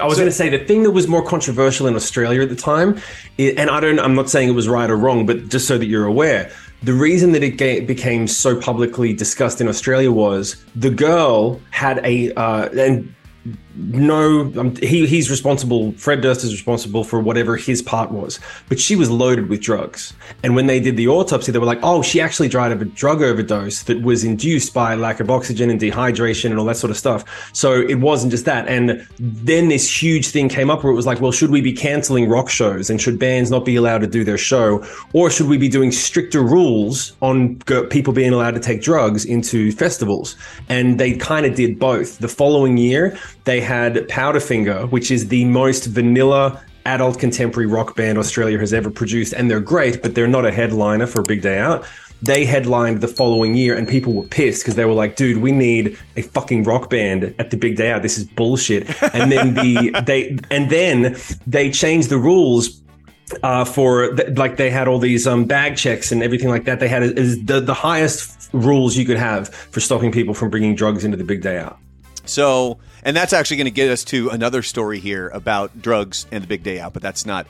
I 0.00 0.04
was 0.04 0.14
So- 0.14 0.22
going 0.22 0.30
to 0.32 0.36
say 0.36 0.48
the 0.48 0.64
thing 0.64 0.82
that 0.82 0.90
was 0.90 1.06
more 1.06 1.24
controversial 1.24 1.86
in 1.86 1.94
Australia 1.94 2.42
at 2.42 2.48
the 2.48 2.56
time, 2.56 3.00
and 3.38 3.70
I 3.70 3.78
don't, 3.78 4.00
I'm 4.00 4.16
not 4.16 4.28
saying 4.28 4.48
it 4.48 4.56
was 4.56 4.66
right 4.66 4.90
or 4.90 4.96
wrong, 4.96 5.24
but 5.24 5.50
just 5.50 5.68
so 5.68 5.78
that 5.78 5.86
you're 5.86 6.06
aware, 6.06 6.50
the 6.82 6.92
reason 6.92 7.32
that 7.32 7.42
it 7.42 7.86
became 7.86 8.26
so 8.26 8.60
publicly 8.60 9.12
discussed 9.12 9.60
in 9.60 9.68
Australia 9.68 10.10
was 10.10 10.64
the 10.74 10.90
girl 10.90 11.60
had 11.70 12.04
a, 12.04 12.32
uh, 12.34 12.68
and 12.70 13.14
no, 13.74 14.52
um, 14.56 14.76
he 14.76 15.06
he's 15.06 15.30
responsible. 15.30 15.92
Fred 15.92 16.20
Durst 16.20 16.44
is 16.44 16.52
responsible 16.52 17.02
for 17.02 17.18
whatever 17.18 17.56
his 17.56 17.82
part 17.82 18.12
was, 18.12 18.38
but 18.68 18.78
she 18.78 18.94
was 18.94 19.10
loaded 19.10 19.48
with 19.48 19.60
drugs. 19.60 20.12
And 20.44 20.54
when 20.54 20.66
they 20.66 20.78
did 20.78 20.96
the 20.96 21.08
autopsy, 21.08 21.50
they 21.50 21.58
were 21.58 21.66
like, 21.66 21.80
"Oh, 21.82 22.02
she 22.02 22.20
actually 22.20 22.48
died 22.48 22.70
of 22.70 22.80
a 22.82 22.84
drug 22.84 23.22
overdose 23.22 23.82
that 23.84 24.02
was 24.02 24.22
induced 24.24 24.72
by 24.74 24.94
lack 24.94 25.20
of 25.20 25.30
oxygen 25.30 25.70
and 25.70 25.80
dehydration 25.80 26.50
and 26.50 26.58
all 26.58 26.66
that 26.66 26.76
sort 26.76 26.90
of 26.90 26.96
stuff." 26.96 27.24
So 27.52 27.80
it 27.80 27.96
wasn't 27.96 28.30
just 28.30 28.44
that. 28.44 28.68
And 28.68 29.04
then 29.18 29.68
this 29.68 30.02
huge 30.02 30.28
thing 30.28 30.48
came 30.48 30.70
up 30.70 30.84
where 30.84 30.92
it 30.92 30.96
was 30.96 31.06
like, 31.06 31.20
"Well, 31.20 31.32
should 31.32 31.50
we 31.50 31.60
be 31.60 31.72
canceling 31.72 32.28
rock 32.28 32.48
shows 32.48 32.90
and 32.90 33.00
should 33.00 33.18
bands 33.18 33.50
not 33.50 33.64
be 33.64 33.74
allowed 33.74 34.02
to 34.02 34.06
do 34.06 34.22
their 34.22 34.38
show, 34.38 34.84
or 35.14 35.30
should 35.30 35.48
we 35.48 35.56
be 35.56 35.68
doing 35.68 35.90
stricter 35.90 36.42
rules 36.42 37.14
on 37.22 37.56
people 37.90 38.12
being 38.12 38.32
allowed 38.32 38.54
to 38.54 38.60
take 38.60 38.82
drugs 38.82 39.24
into 39.24 39.72
festivals?" 39.72 40.36
And 40.68 41.00
they 41.00 41.12
kind 41.14 41.46
of 41.46 41.54
did 41.54 41.78
both. 41.78 42.18
The 42.18 42.28
following 42.28 42.76
year, 42.76 43.16
they 43.44 43.60
had 43.60 43.94
Powderfinger, 44.08 44.90
which 44.90 45.10
is 45.10 45.28
the 45.28 45.44
most 45.44 45.86
vanilla 45.86 46.62
adult 46.84 47.18
contemporary 47.18 47.66
rock 47.66 47.96
band 47.96 48.18
Australia 48.18 48.58
has 48.58 48.72
ever 48.72 48.90
produced, 48.90 49.32
and 49.32 49.50
they're 49.50 49.60
great, 49.60 50.02
but 50.02 50.14
they're 50.14 50.28
not 50.28 50.44
a 50.44 50.52
headliner 50.52 51.06
for 51.06 51.20
a 51.20 51.24
big 51.24 51.42
day 51.42 51.58
out. 51.58 51.84
They 52.22 52.44
headlined 52.44 53.00
the 53.00 53.08
following 53.08 53.56
year, 53.56 53.76
and 53.76 53.88
people 53.88 54.12
were 54.12 54.22
pissed 54.22 54.62
because 54.62 54.76
they 54.76 54.84
were 54.84 54.92
like, 54.92 55.16
"Dude, 55.16 55.38
we 55.38 55.50
need 55.50 55.98
a 56.16 56.22
fucking 56.22 56.62
rock 56.62 56.88
band 56.88 57.34
at 57.38 57.50
the 57.50 57.56
big 57.56 57.76
day 57.76 57.90
out. 57.90 58.02
This 58.02 58.16
is 58.16 58.24
bullshit." 58.24 58.88
And 59.12 59.32
then 59.32 59.54
the 59.54 60.02
they 60.06 60.38
and 60.50 60.70
then 60.70 61.16
they 61.46 61.70
changed 61.70 62.10
the 62.10 62.18
rules 62.18 62.80
uh, 63.42 63.64
for 63.64 64.14
th- 64.14 64.36
like 64.38 64.56
they 64.56 64.70
had 64.70 64.86
all 64.86 64.98
these 64.98 65.26
um, 65.26 65.46
bag 65.46 65.76
checks 65.76 66.12
and 66.12 66.22
everything 66.22 66.48
like 66.48 66.64
that. 66.64 66.78
They 66.78 66.88
had 66.88 67.02
is 67.02 67.44
the 67.44 67.60
the 67.60 67.74
highest 67.74 68.50
rules 68.52 68.96
you 68.96 69.04
could 69.04 69.16
have 69.16 69.48
for 69.48 69.80
stopping 69.80 70.12
people 70.12 70.34
from 70.34 70.50
bringing 70.50 70.76
drugs 70.76 71.04
into 71.04 71.16
the 71.16 71.24
big 71.24 71.42
day 71.42 71.58
out. 71.58 71.78
So, 72.24 72.78
and 73.02 73.16
that's 73.16 73.32
actually 73.32 73.56
going 73.58 73.64
to 73.66 73.70
get 73.70 73.90
us 73.90 74.04
to 74.04 74.28
another 74.30 74.62
story 74.62 74.98
here 75.00 75.28
about 75.30 75.82
drugs 75.82 76.26
and 76.32 76.42
the 76.44 76.48
big 76.48 76.62
day 76.62 76.78
out, 76.80 76.92
but 76.92 77.02
that's 77.02 77.26
not 77.26 77.46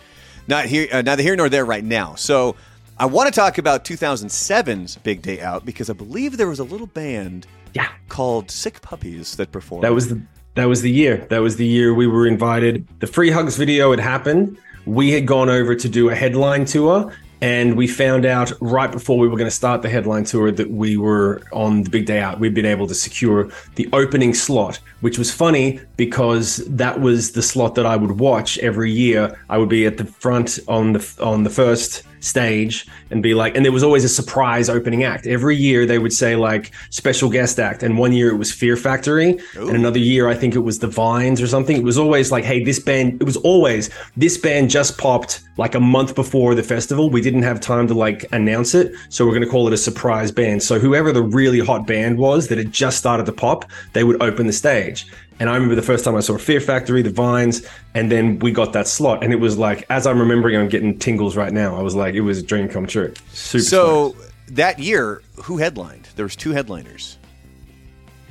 not 0.48 0.64
here 0.66 0.88
uh, 0.92 1.02
neither 1.02 1.22
here 1.22 1.36
nor 1.36 1.48
there 1.48 1.64
right 1.64 1.84
now. 1.84 2.14
So, 2.14 2.56
I 2.98 3.06
want 3.06 3.32
to 3.32 3.38
talk 3.38 3.58
about 3.58 3.84
2007's 3.84 4.96
big 4.96 5.22
day 5.22 5.40
out 5.40 5.64
because 5.64 5.88
I 5.90 5.92
believe 5.94 6.36
there 6.36 6.48
was 6.48 6.58
a 6.60 6.64
little 6.64 6.86
band 6.86 7.46
Yeah. 7.74 7.88
called 8.08 8.50
Sick 8.50 8.80
Puppies 8.82 9.36
that 9.36 9.50
performed. 9.52 9.84
That 9.84 9.94
was 9.94 10.08
the 10.08 10.20
that 10.54 10.66
was 10.66 10.82
the 10.82 10.90
year. 10.90 11.26
That 11.30 11.38
was 11.38 11.56
the 11.56 11.66
year 11.66 11.94
we 11.94 12.06
were 12.06 12.26
invited. 12.26 12.86
The 13.00 13.06
Free 13.06 13.30
Hugs 13.30 13.56
video 13.56 13.90
had 13.90 14.00
happened. 14.00 14.58
We 14.84 15.10
had 15.12 15.26
gone 15.26 15.48
over 15.48 15.74
to 15.74 15.88
do 15.88 16.10
a 16.10 16.14
headline 16.14 16.64
tour, 16.66 17.12
and 17.42 17.76
we 17.76 17.88
found 17.88 18.24
out 18.24 18.52
right 18.60 18.90
before 18.90 19.18
we 19.18 19.26
were 19.26 19.36
going 19.36 19.50
to 19.50 19.54
start 19.54 19.82
the 19.82 19.88
headline 19.88 20.22
tour 20.22 20.52
that 20.52 20.70
we 20.70 20.96
were 20.96 21.42
on 21.52 21.82
the 21.82 21.90
big 21.90 22.06
day 22.06 22.20
out. 22.20 22.38
We'd 22.38 22.54
been 22.54 22.64
able 22.64 22.86
to 22.86 22.94
secure 22.94 23.50
the 23.74 23.88
opening 23.92 24.32
slot, 24.32 24.78
which 25.00 25.18
was 25.18 25.32
funny 25.32 25.80
because 25.96 26.58
that 26.68 27.00
was 27.00 27.32
the 27.32 27.42
slot 27.42 27.74
that 27.74 27.84
I 27.84 27.96
would 27.96 28.20
watch 28.20 28.58
every 28.58 28.92
year. 28.92 29.36
I 29.50 29.58
would 29.58 29.68
be 29.68 29.86
at 29.86 29.96
the 29.96 30.04
front 30.04 30.60
on 30.68 30.92
the 30.92 31.16
on 31.20 31.42
the 31.42 31.50
first 31.50 32.04
stage 32.22 32.86
and 33.10 33.22
be 33.22 33.34
like 33.34 33.56
and 33.56 33.64
there 33.64 33.72
was 33.72 33.82
always 33.82 34.04
a 34.04 34.08
surprise 34.08 34.68
opening 34.68 35.04
act. 35.04 35.26
Every 35.26 35.56
year 35.56 35.86
they 35.86 35.98
would 35.98 36.12
say 36.12 36.36
like 36.36 36.72
special 36.90 37.28
guest 37.28 37.58
act. 37.58 37.82
And 37.82 37.98
one 37.98 38.12
year 38.12 38.30
it 38.30 38.36
was 38.36 38.52
fear 38.52 38.76
factory. 38.76 39.38
And 39.56 39.76
another 39.76 39.98
year 39.98 40.28
i 40.28 40.34
think 40.34 40.54
it 40.54 40.60
was 40.60 40.78
the 40.78 40.86
vines 40.86 41.40
or 41.40 41.46
something. 41.46 41.76
It 41.76 41.84
was 41.84 41.98
always 41.98 42.32
like 42.32 42.44
hey 42.44 42.62
this 42.62 42.78
band 42.78 43.20
it 43.20 43.24
was 43.24 43.36
always 43.38 43.90
this 44.16 44.38
band 44.38 44.70
just 44.70 44.98
popped 44.98 45.42
like 45.58 45.74
a 45.74 45.80
month 45.80 46.14
before 46.14 46.54
the 46.54 46.62
festival. 46.62 47.10
We 47.10 47.20
didn't 47.20 47.42
have 47.42 47.60
time 47.60 47.86
to 47.88 47.94
like 47.94 48.24
announce 48.32 48.74
it. 48.74 48.94
So 49.10 49.26
we're 49.26 49.32
going 49.32 49.44
to 49.44 49.50
call 49.50 49.66
it 49.66 49.74
a 49.74 49.78
surprise 49.78 50.30
band. 50.30 50.62
So 50.62 50.78
whoever 50.78 51.12
the 51.12 51.22
really 51.22 51.60
hot 51.60 51.86
band 51.86 52.18
was 52.18 52.48
that 52.48 52.58
had 52.58 52.72
just 52.72 52.98
started 52.98 53.26
to 53.26 53.32
pop 53.32 53.64
they 53.92 54.04
would 54.04 54.22
open 54.22 54.46
the 54.46 54.52
stage 54.52 55.06
and 55.42 55.50
I 55.50 55.54
remember 55.54 55.74
the 55.74 55.82
first 55.82 56.04
time 56.04 56.14
I 56.14 56.20
saw 56.20 56.38
Fear 56.38 56.60
Factory, 56.60 57.02
the 57.02 57.10
Vines, 57.10 57.66
and 57.94 58.12
then 58.12 58.38
we 58.38 58.52
got 58.52 58.72
that 58.74 58.86
slot. 58.86 59.24
And 59.24 59.32
it 59.32 59.40
was 59.40 59.58
like, 59.58 59.84
as 59.90 60.06
I'm 60.06 60.20
remembering, 60.20 60.56
I'm 60.56 60.68
getting 60.68 60.96
tingles 60.96 61.36
right 61.36 61.52
now. 61.52 61.74
I 61.76 61.82
was 61.82 61.96
like, 61.96 62.14
it 62.14 62.20
was 62.20 62.38
a 62.38 62.42
dream 62.44 62.68
come 62.68 62.86
true. 62.86 63.12
Super. 63.32 63.64
so 63.64 64.16
that 64.50 64.78
year, 64.78 65.20
who 65.42 65.56
headlined? 65.56 66.08
There 66.14 66.24
was 66.24 66.36
two 66.36 66.52
headliners. 66.52 67.18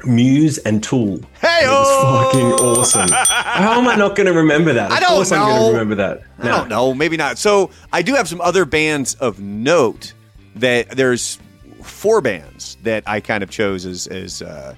Muse 0.06 0.58
and 0.60 0.82
Tool. 0.82 1.20
Hey, 1.42 1.66
It 1.66 1.68
was 1.68 2.32
fucking 2.32 2.48
awesome. 2.66 3.10
How 3.12 3.78
am 3.78 3.90
I 3.90 3.96
not 3.96 4.16
going 4.16 4.28
to 4.28 4.34
remember 4.34 4.72
that? 4.72 4.90
Of 4.90 4.96
I 4.96 5.00
don't 5.02 5.10
course 5.10 5.34
I'm 5.34 5.46
going 5.46 5.64
to 5.64 5.72
remember 5.74 5.96
that. 5.96 6.22
I 6.40 6.48
don't 6.48 6.70
know, 6.70 6.94
maybe 6.94 7.18
not. 7.18 7.38
So 7.38 7.72
I 7.92 8.04
do 8.04 8.16
have 8.16 8.30
some 8.30 8.40
other 8.40 8.64
bands 8.64 9.16
of 9.16 9.38
note 9.42 10.14
that 10.56 10.92
there's 10.92 11.40
four 11.84 12.22
bands 12.22 12.78
that 12.84 13.04
I 13.06 13.20
kind 13.20 13.44
of 13.44 13.50
chose 13.50 13.86
as, 13.86 14.08
as 14.08 14.42
uh, 14.42 14.76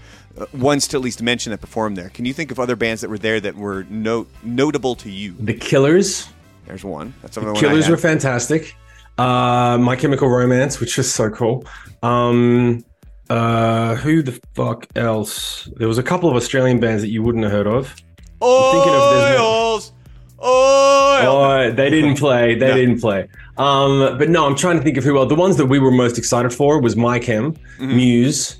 ones 0.54 0.88
to 0.90 0.98
at 0.98 1.04
least 1.04 1.22
mention 1.22 1.52
that 1.52 1.60
performed 1.62 1.98
there. 1.98 2.10
Can 2.10 2.26
you 2.26 2.34
think 2.34 2.52
of 2.52 2.60
other 2.60 2.76
bands 2.76 3.02
that 3.02 3.10
were 3.10 3.18
there 3.20 3.40
that 3.40 3.56
were 3.56 3.86
no- 3.90 4.28
notable 4.44 4.96
to 4.96 5.10
you? 5.10 5.36
The 5.40 5.54
Killers. 5.54 6.28
There's 6.66 6.84
one. 6.84 7.14
That's 7.22 7.38
another 7.38 7.54
one. 7.54 7.62
Killers 7.62 7.90
were 7.90 7.98
fantastic. 7.98 8.76
Uh, 9.18 9.78
My 9.80 9.96
Chemical 9.96 10.28
Romance, 10.30 10.80
which 10.80 10.98
is 10.98 11.12
so 11.12 11.30
cool. 11.30 11.66
Um, 12.02 12.84
uh, 13.30 13.96
who 13.96 14.22
the 14.24 14.40
fuck 14.56 14.88
else? 14.96 15.70
There 15.78 15.88
was 15.88 15.98
a 15.98 16.04
couple 16.04 16.30
of 16.30 16.36
Australian 16.36 16.80
bands 16.80 17.02
that 17.04 17.10
you 17.10 17.22
wouldn't 17.22 17.44
have 17.44 17.54
heard 17.54 17.68
of. 17.68 17.94
of 18.42 18.48
Oils. 19.40 19.92
Oil. 20.44 20.50
Oh, 21.26 21.72
they 21.72 21.90
didn't 21.90 22.18
play. 22.18 22.56
They 22.56 22.68
No. 22.70 22.76
didn't 22.76 23.00
play. 23.02 23.28
Um, 23.58 24.18
but 24.18 24.30
no, 24.30 24.46
I'm 24.46 24.56
trying 24.56 24.78
to 24.78 24.84
think 24.84 24.98
of 24.98 25.04
who 25.04 25.18
else. 25.18 25.30
The 25.30 25.36
ones 25.36 25.58
that 25.58 25.68
we 25.68 25.80
were 25.80 25.92
most 25.92 26.18
excited 26.18 26.52
for 26.52 26.82
was 26.82 26.96
My 26.96 27.20
Chem, 27.20 27.54
Mm-hmm. 27.54 27.96
Muse, 27.96 28.58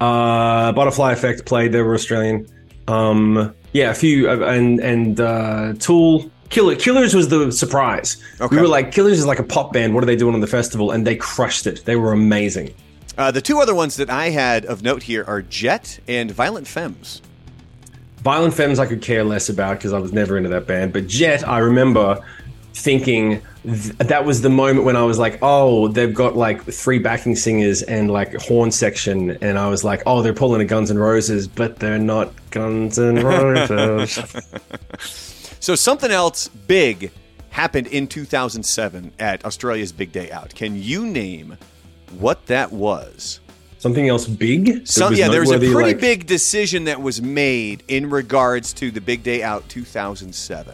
uh, 0.00 0.72
Butterfly 0.72 1.12
Effect 1.12 1.46
played. 1.46 1.72
They 1.72 1.82
were 1.82 1.94
Australian. 1.94 2.46
Um, 2.88 3.54
yeah, 3.72 3.90
a 3.90 3.94
few, 3.94 4.30
uh, 4.30 4.38
and 4.46 4.80
and 4.80 5.20
uh, 5.20 5.74
Tool. 5.78 6.30
Killer 6.48 6.76
Killers 6.76 7.12
was 7.12 7.28
the 7.28 7.50
surprise. 7.50 8.22
Okay. 8.40 8.54
We 8.54 8.62
were 8.62 8.68
like, 8.68 8.92
Killers 8.92 9.18
is 9.18 9.26
like 9.26 9.40
a 9.40 9.44
pop 9.44 9.72
band. 9.72 9.94
What 9.94 10.04
are 10.04 10.06
they 10.06 10.16
doing 10.16 10.34
on 10.34 10.40
the 10.40 10.46
festival? 10.46 10.92
And 10.92 11.06
they 11.06 11.16
crushed 11.16 11.66
it. 11.66 11.84
They 11.84 11.96
were 11.96 12.12
amazing. 12.12 12.72
Uh, 13.18 13.30
the 13.30 13.40
two 13.40 13.58
other 13.60 13.74
ones 13.74 13.96
that 13.96 14.10
I 14.10 14.28
had 14.28 14.64
of 14.66 14.82
note 14.82 15.02
here 15.02 15.24
are 15.26 15.42
Jet 15.42 15.98
and 16.06 16.30
Violent 16.30 16.66
Femmes. 16.68 17.22
Violent 18.18 18.54
Femmes 18.54 18.78
I 18.78 18.86
could 18.86 19.02
care 19.02 19.24
less 19.24 19.48
about 19.48 19.78
because 19.78 19.92
I 19.92 19.98
was 19.98 20.12
never 20.12 20.36
into 20.36 20.48
that 20.50 20.66
band. 20.66 20.92
But 20.92 21.06
Jet, 21.06 21.46
I 21.46 21.58
remember 21.58 22.20
thinking 22.76 23.42
th- 23.64 23.96
that 23.98 24.24
was 24.24 24.42
the 24.42 24.50
moment 24.50 24.84
when 24.84 24.96
I 24.96 25.02
was 25.02 25.18
like, 25.18 25.38
oh, 25.42 25.88
they've 25.88 26.12
got 26.14 26.36
like 26.36 26.62
three 26.64 26.98
backing 26.98 27.34
singers 27.34 27.82
and 27.82 28.10
like 28.10 28.34
horn 28.34 28.70
section. 28.70 29.30
And 29.42 29.58
I 29.58 29.68
was 29.68 29.82
like, 29.82 30.02
oh, 30.06 30.22
they're 30.22 30.34
pulling 30.34 30.60
a 30.60 30.64
Guns 30.64 30.90
N' 30.90 30.98
Roses, 30.98 31.48
but 31.48 31.78
they're 31.78 31.98
not 31.98 32.32
Guns 32.50 32.98
N' 32.98 33.24
Roses. 33.24 34.18
So 35.58 35.74
something 35.74 36.12
else 36.12 36.46
big 36.46 37.10
happened 37.50 37.88
in 37.88 38.06
2007 38.06 39.10
at 39.18 39.44
Australia's 39.44 39.90
Big 39.90 40.12
Day 40.12 40.30
Out. 40.30 40.54
Can 40.54 40.80
you 40.80 41.04
name 41.04 41.56
what 42.20 42.46
that 42.46 42.70
was? 42.70 43.40
Something 43.78 44.08
else 44.08 44.28
big? 44.28 44.86
Some, 44.86 45.14
yeah, 45.14 45.28
there 45.28 45.40
was 45.40 45.50
a 45.50 45.58
pretty 45.58 45.74
like- 45.74 46.00
big 46.00 46.26
decision 46.26 46.84
that 46.84 47.02
was 47.02 47.20
made 47.20 47.82
in 47.88 48.10
regards 48.10 48.72
to 48.74 48.92
the 48.92 49.00
Big 49.00 49.24
Day 49.24 49.42
Out 49.42 49.68
2007 49.68 50.72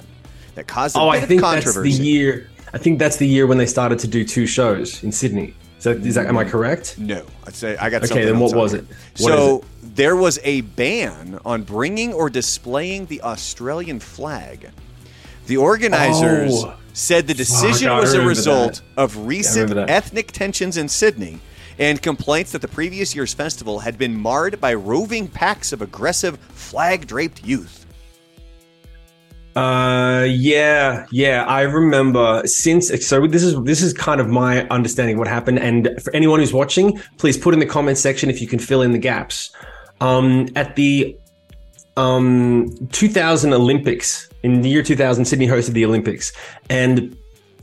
that 0.55 0.67
caused 0.67 0.97
a 0.97 1.01
Oh, 1.01 1.09
I 1.09 1.21
think 1.21 1.41
that's 1.43 1.75
the 1.75 1.91
year. 1.91 2.49
I 2.75 2.79
think 2.79 2.99
that's 2.99 3.17
the 3.17 3.27
year 3.27 3.47
when 3.47 3.59
they 3.59 3.67
started 3.67 3.99
to 4.01 4.09
do 4.09 4.25
two 4.25 4.47
shows 4.47 5.03
in 5.03 5.13
Sydney. 5.13 5.55
So 5.79 5.91
is 5.91 6.15
that 6.15 6.27
am 6.27 6.39
I 6.39 6.45
correct? 6.45 6.99
No, 6.99 7.25
I'd 7.47 7.55
say 7.55 7.77
I 7.77 7.91
got. 7.91 8.05
Okay, 8.05 8.25
then 8.25 8.39
what 8.39 8.55
was 8.55 8.73
it? 8.73 8.85
What 8.87 9.19
so 9.19 9.59
is 9.83 9.91
there 9.95 10.17
was 10.17 10.39
a 10.45 10.61
ban 10.63 11.39
on 11.45 11.63
bringing 11.65 12.13
or 12.15 12.31
displaying 12.31 13.07
the 13.07 13.21
Australian 13.23 13.99
flag. 14.01 14.71
The 15.47 15.57
organizers 15.57 16.53
Oh. 16.65 16.75
said 16.93 17.27
the 17.27 17.35
decision 17.35 17.89
I 17.89 17.99
was 18.01 18.15
a 18.15 18.23
result 18.25 18.75
that. 18.95 19.03
of 19.03 19.27
recent 19.27 19.75
that. 19.75 19.91
ethnic 19.91 20.31
tensions 20.33 20.77
in 20.77 20.89
Sydney 20.89 21.41
and 21.79 22.01
complaints 22.01 22.53
that 22.53 22.63
the 22.63 22.69
previous 22.69 23.15
year's 23.15 23.35
festival 23.35 23.81
had 23.81 23.99
been 23.99 24.15
marred 24.17 24.61
by 24.61 24.73
roving 24.73 25.27
packs 25.27 25.73
of 25.73 25.83
aggressive 25.83 26.39
flag-draped 26.51 27.45
youth. 27.45 27.87
Uh, 29.55 30.27
yeah, 30.29 31.07
yeah. 31.11 31.45
I 31.45 31.63
remember 31.63 32.43
since 32.47 32.89
so 33.07 33.27
this 33.27 33.43
is 33.43 33.61
this 33.65 33.83
is 33.83 33.93
kind 33.93 34.21
of 34.21 34.29
my 34.29 34.67
understanding 34.69 35.17
of 35.17 35.19
what 35.19 35.29
happened. 35.29 35.59
And 35.59 35.91
for 36.03 36.15
anyone 36.15 36.41
who's 36.41 36.53
watching, 36.53 36.99
please 37.19 37.37
put 37.37 37.53
in 37.53 37.61
the 37.61 37.67
comment 37.67 37.99
section 37.99 38.31
if 38.31 38.41
you 38.41 38.47
can 38.47 38.59
fill 38.59 38.83
in 38.83 38.93
the 38.93 38.99
gaps. 38.99 39.51
Um, 40.01 40.49
at 40.57 40.77
the 40.77 41.17
um 41.97 42.75
2000 42.93 43.53
Olympics 43.53 44.29
in 44.43 44.63
the 44.63 44.69
year 44.69 44.83
2000, 44.83 45.25
Sydney 45.25 45.47
hosted 45.47 45.75
the 45.75 45.85
Olympics, 45.85 46.33
and 46.71 47.17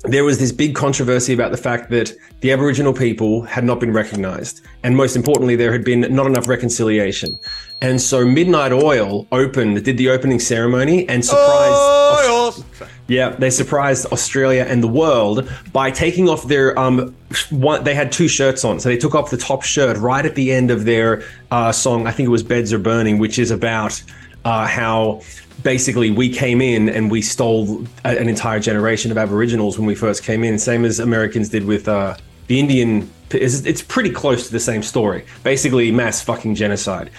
there 0.04 0.24
was 0.24 0.40
this 0.40 0.52
big 0.52 0.76
controversy 0.76 1.34
about 1.34 1.52
the 1.52 1.58
fact 1.58 1.90
that 1.90 2.14
the 2.40 2.52
Aboriginal 2.52 2.94
people 2.94 3.42
had 3.42 3.66
not 3.66 3.80
been 3.80 3.92
recognized. 3.92 4.62
And 4.84 4.96
most 4.96 5.16
importantly, 5.16 5.58
there 5.58 5.74
had 5.74 5.84
been 5.84 6.02
not 6.16 6.26
enough 6.26 6.48
reconciliation. 6.48 7.38
And 7.82 8.02
so 8.02 8.26
Midnight 8.26 8.72
Oil 8.72 9.28
opened, 9.32 9.84
did 9.84 9.98
the 9.98 10.10
opening 10.10 10.40
ceremony 10.40 11.08
and 11.10 11.24
surprised. 11.24 12.30
Oils! 12.30 12.64
Yeah, 13.08 13.30
they 13.30 13.50
surprised 13.50 14.06
Australia 14.08 14.66
and 14.68 14.84
the 14.84 14.88
world 14.88 15.50
by 15.74 15.92
taking 15.92 16.30
off 16.30 16.48
their 16.48 16.78
um. 16.78 17.16
One, 17.50 17.84
they 17.84 17.94
had 17.94 18.12
two 18.12 18.28
shirts 18.28 18.64
on, 18.64 18.80
so 18.80 18.90
they 18.90 18.98
took 18.98 19.16
off 19.16 19.30
the 19.30 19.38
top 19.38 19.64
shirt 19.64 19.98
right 19.98 20.26
at 20.26 20.36
the 20.36 20.52
end 20.52 20.72
of 20.72 20.86
their 20.86 21.24
uh, 21.52 21.72
song. 21.72 22.08
I 22.08 22.12
think 22.12 22.28
it 22.28 22.32
was 22.32 22.44
"Beds 22.44 22.72
Are 22.72 22.80
Burning," 22.80 23.18
which 23.18 23.40
is 23.40 23.52
about 23.52 24.02
uh, 24.50 24.66
how 24.66 25.22
basically 25.64 26.10
we 26.10 26.28
came 26.34 26.60
in 26.60 26.90
and 26.90 27.12
we 27.12 27.22
stole 27.22 27.86
a, 28.04 28.18
an 28.18 28.28
entire 28.28 28.60
generation 28.60 29.12
of 29.12 29.18
Aboriginals 29.18 29.78
when 29.78 29.86
we 29.86 29.94
first 29.94 30.24
came 30.24 30.44
in, 30.44 30.58
same 30.58 30.86
as 30.86 31.00
Americans 31.00 31.50
did 31.50 31.66
with 31.66 31.88
uh, 31.88 32.16
the 32.48 32.60
Indian. 32.60 33.10
It's, 33.30 33.64
it's 33.66 33.84
pretty 33.84 34.10
close 34.10 34.48
to 34.48 34.52
the 34.52 34.60
same 34.60 34.82
story. 34.82 35.24
Basically, 35.44 35.92
mass 35.92 36.22
fucking 36.24 36.56
genocide, 36.56 37.12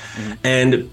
and 0.43 0.91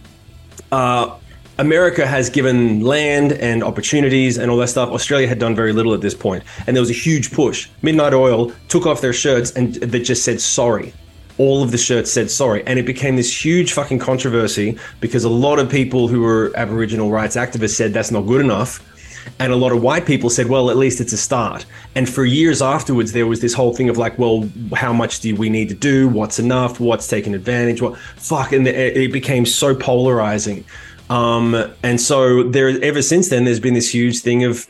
uh, 0.72 1.17
America 1.58 2.06
has 2.06 2.29
given 2.29 2.82
land 2.82 3.34
and 3.34 3.63
opportunities 3.63 4.38
and 4.38 4.51
all 4.51 4.58
that 4.58 4.67
stuff. 4.67 4.89
Australia 4.89 5.27
had 5.27 5.39
done 5.39 5.56
very 5.56 5.74
little 5.74 5.96
at 5.96 6.01
this 6.01 6.13
point, 6.13 6.44
and 6.67 6.75
there 6.75 6.82
was 6.82 6.91
a 6.91 7.00
huge 7.08 7.32
push. 7.32 7.67
Midnight 7.82 8.13
Oil 8.13 8.51
took 8.67 8.86
off 8.86 9.01
their 9.01 9.13
shirts 9.13 9.50
and 9.53 9.74
that 9.75 10.00
just 10.01 10.24
said 10.24 10.39
sorry. 10.39 10.94
All 11.38 11.62
of 11.63 11.72
the 11.72 11.77
shirts 11.77 12.12
said 12.12 12.32
sorry, 12.32 12.65
and 12.65 12.79
it 12.79 12.86
became 12.86 13.15
this 13.15 13.46
huge 13.46 13.74
fucking 13.74 14.00
controversy 14.00 14.77
because 15.00 15.24
a 15.24 15.29
lot 15.29 15.60
of 15.60 15.70
people 15.70 16.08
who 16.08 16.22
were 16.22 16.51
Aboriginal 16.56 17.12
rights 17.12 17.36
activists 17.36 17.75
said 17.75 17.94
that's 17.94 18.12
not 18.12 18.22
good 18.22 18.41
enough. 18.41 18.84
And 19.39 19.51
a 19.51 19.56
lot 19.56 19.72
of 19.72 19.82
white 19.82 20.06
people 20.06 20.29
said, 20.29 20.48
well, 20.48 20.70
at 20.70 20.77
least 20.77 21.01
it's 21.01 21.13
a 21.13 21.17
start. 21.17 21.65
And 21.96 22.10
for 22.10 22.25
years 22.25 22.62
afterwards, 22.62 23.12
there 23.12 23.27
was 23.27 23.41
this 23.41 23.53
whole 23.53 23.74
thing 23.74 23.89
of 23.89 23.98
like, 23.98 24.17
well, 24.17 24.50
how 24.74 24.94
much 24.94 25.20
do 25.20 25.36
we 25.36 25.50
need 25.50 25.70
to 25.70 25.75
do? 25.75 26.08
What's 26.08 26.39
enough? 26.39 26.79
What's 26.79 27.08
taken 27.08 27.36
advantage? 27.36 27.82
What 27.82 27.98
fuck? 27.98 28.53
And 28.53 28.67
it 28.67 29.12
became 29.12 29.46
so 29.46 29.75
polarizing. 29.75 30.63
Um, 31.10 31.72
and 31.84 32.00
so 32.01 32.44
there, 32.44 32.82
ever 32.84 33.01
since 33.01 33.29
then, 33.29 33.46
there's 33.46 33.60
been 33.60 33.74
this 33.74 33.94
huge 33.94 34.20
thing 34.20 34.44
of 34.44 34.70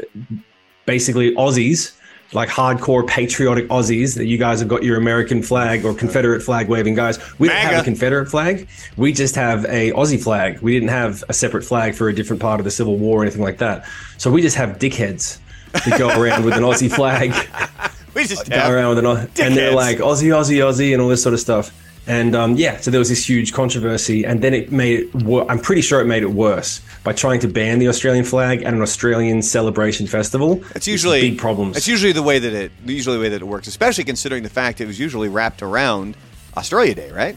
basically 0.86 1.36
Aussies, 1.36 1.97
like 2.34 2.50
hardcore 2.50 3.08
patriotic 3.08 3.68
Aussies, 3.70 4.16
that 4.16 4.26
you 4.26 4.38
guys 4.38 4.60
have 4.60 4.68
got 4.68 4.84
your 4.84 4.98
American 4.98 5.42
flag 5.42 5.86
or 5.86 5.94
Confederate 5.94 6.42
flag 6.42 6.68
waving 6.68 6.96
guys. 6.96 7.20
We 7.40 7.48
don't 7.48 7.58
have 7.58 7.82
a 7.82 7.84
Confederate 7.84 8.28
flag. 8.28 8.68
We 8.98 9.14
just 9.14 9.36
have 9.36 9.66
a 9.66 9.92
Aussie 9.94 10.22
flag. 10.22 10.60
We 10.60 10.74
didn't 10.74 10.90
have 10.90 11.24
a 11.30 11.34
separate 11.34 11.64
flag 11.64 11.96
for 11.96 12.10
a 12.10 12.14
different 12.14 12.42
part 12.42 12.60
of 12.60 12.64
the 12.66 12.72
Civil 12.72 12.98
War 12.98 13.20
or 13.20 13.22
anything 13.24 13.44
like 13.44 13.60
that. 13.60 13.86
So 14.18 14.30
we 14.32 14.42
just 14.42 14.58
have 14.58 14.78
dickheads 14.78 15.40
that 15.72 15.98
go 15.98 16.10
around 16.22 16.44
with 16.44 16.56
an 16.56 16.64
Aussie 16.64 16.92
flag 16.94 17.34
We 18.18 18.26
just 18.26 18.50
go 18.50 18.72
around 18.72 18.90
with 18.90 18.98
an 19.00 19.06
Au- 19.06 19.28
and 19.40 19.56
they're 19.56 19.76
like 19.76 20.00
Aussie, 20.00 20.30
Aussie, 20.34 20.58
Aussie, 20.58 20.92
and 20.92 21.02
all 21.02 21.08
this 21.08 21.22
sort 21.22 21.34
of 21.34 21.40
stuff. 21.40 21.72
And 22.08 22.36
um, 22.36 22.56
yeah, 22.56 22.78
so 22.78 22.90
there 22.90 23.00
was 23.00 23.10
this 23.10 23.28
huge 23.28 23.52
controversy, 23.52 24.26
and 24.26 24.42
then 24.42 24.54
it 24.54 24.72
made 24.72 25.00
it. 25.02 25.16
Wor- 25.16 25.50
I'm 25.52 25.60
pretty 25.60 25.82
sure 25.82 26.00
it 26.00 26.06
made 26.06 26.24
it 26.24 26.32
worse 26.32 26.80
by 27.04 27.12
trying 27.12 27.42
to 27.42 27.50
ban 27.50 27.80
the 27.80 27.90
Australian 27.90 28.24
flag 28.24 28.64
at 28.64 28.74
an 28.74 28.82
Australian 28.82 29.42
celebration 29.42 30.08
festival. 30.08 30.64
It's 30.74 30.88
usually 30.88 31.20
big 31.20 31.38
problems. 31.38 31.76
It's 31.76 31.88
usually 31.88 32.14
the 32.14 32.24
way 32.24 32.40
that 32.40 32.54
it 32.54 32.72
usually 32.86 33.18
the 33.18 33.22
way 33.22 33.30
that 33.30 33.42
it 33.42 33.46
works, 33.46 33.68
especially 33.68 34.06
considering 34.06 34.44
the 34.44 34.50
fact 34.50 34.80
it 34.80 34.88
was 34.88 34.98
usually 34.98 35.28
wrapped 35.28 35.62
around 35.62 36.16
Australia 36.56 36.96
Day, 36.96 37.12
right? 37.12 37.36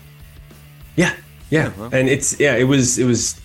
Yeah, 0.95 1.17
yeah, 1.50 1.73
and 1.93 2.09
it's 2.09 2.39
yeah, 2.39 2.55
it 2.55 2.65
was 2.65 2.97
it 2.97 3.07
was 3.07 3.41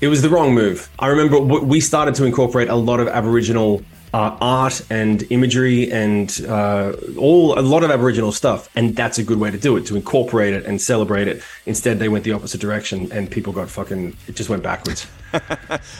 it 0.00 0.08
was 0.08 0.22
the 0.22 0.30
wrong 0.30 0.54
move. 0.54 0.88
I 0.98 1.08
remember 1.08 1.38
we 1.40 1.80
started 1.80 2.14
to 2.16 2.24
incorporate 2.24 2.68
a 2.68 2.74
lot 2.74 3.00
of 3.00 3.08
Aboriginal 3.08 3.82
uh, 4.14 4.38
art 4.40 4.80
and 4.90 5.24
imagery 5.30 5.90
and 5.90 6.46
uh, 6.48 6.92
all 7.18 7.58
a 7.58 7.62
lot 7.62 7.82
of 7.82 7.90
Aboriginal 7.90 8.30
stuff, 8.30 8.68
and 8.76 8.94
that's 8.94 9.18
a 9.18 9.24
good 9.24 9.40
way 9.40 9.50
to 9.50 9.58
do 9.58 9.76
it 9.76 9.84
to 9.86 9.96
incorporate 9.96 10.54
it 10.54 10.64
and 10.66 10.80
celebrate 10.80 11.26
it. 11.26 11.42
Instead, 11.66 11.98
they 11.98 12.08
went 12.08 12.22
the 12.22 12.30
opposite 12.30 12.60
direction, 12.60 13.10
and 13.10 13.28
people 13.28 13.52
got 13.52 13.68
fucking 13.68 14.16
it 14.28 14.36
just 14.36 14.48
went 14.48 14.62
backwards. 14.62 15.08
All 15.34 15.40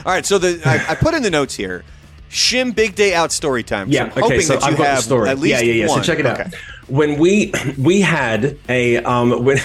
right, 0.06 0.24
so 0.24 0.38
the 0.38 0.62
I, 0.64 0.92
I 0.92 0.94
put 0.94 1.14
in 1.14 1.24
the 1.24 1.30
notes 1.30 1.56
here. 1.56 1.82
Shim 2.30 2.72
Big 2.72 2.94
Day 2.94 3.14
Out 3.14 3.32
story 3.32 3.64
time. 3.64 3.88
Yeah. 3.88 4.12
I'm 4.14 4.24
okay. 4.24 4.40
So 4.40 4.54
that 4.54 4.62
I've 4.62 4.76
got 4.76 4.86
have 4.86 4.96
the 4.98 5.02
story. 5.02 5.28
at 5.28 5.38
least 5.40 5.62
yeah, 5.62 5.72
yeah, 5.72 5.84
yeah. 5.84 5.88
one. 5.88 5.98
So 5.98 6.04
check 6.04 6.20
it 6.20 6.26
out. 6.26 6.40
Okay. 6.40 6.50
When 6.86 7.18
we 7.18 7.52
we 7.76 8.00
had 8.00 8.56
a 8.68 8.98
um 8.98 9.44
when. 9.44 9.58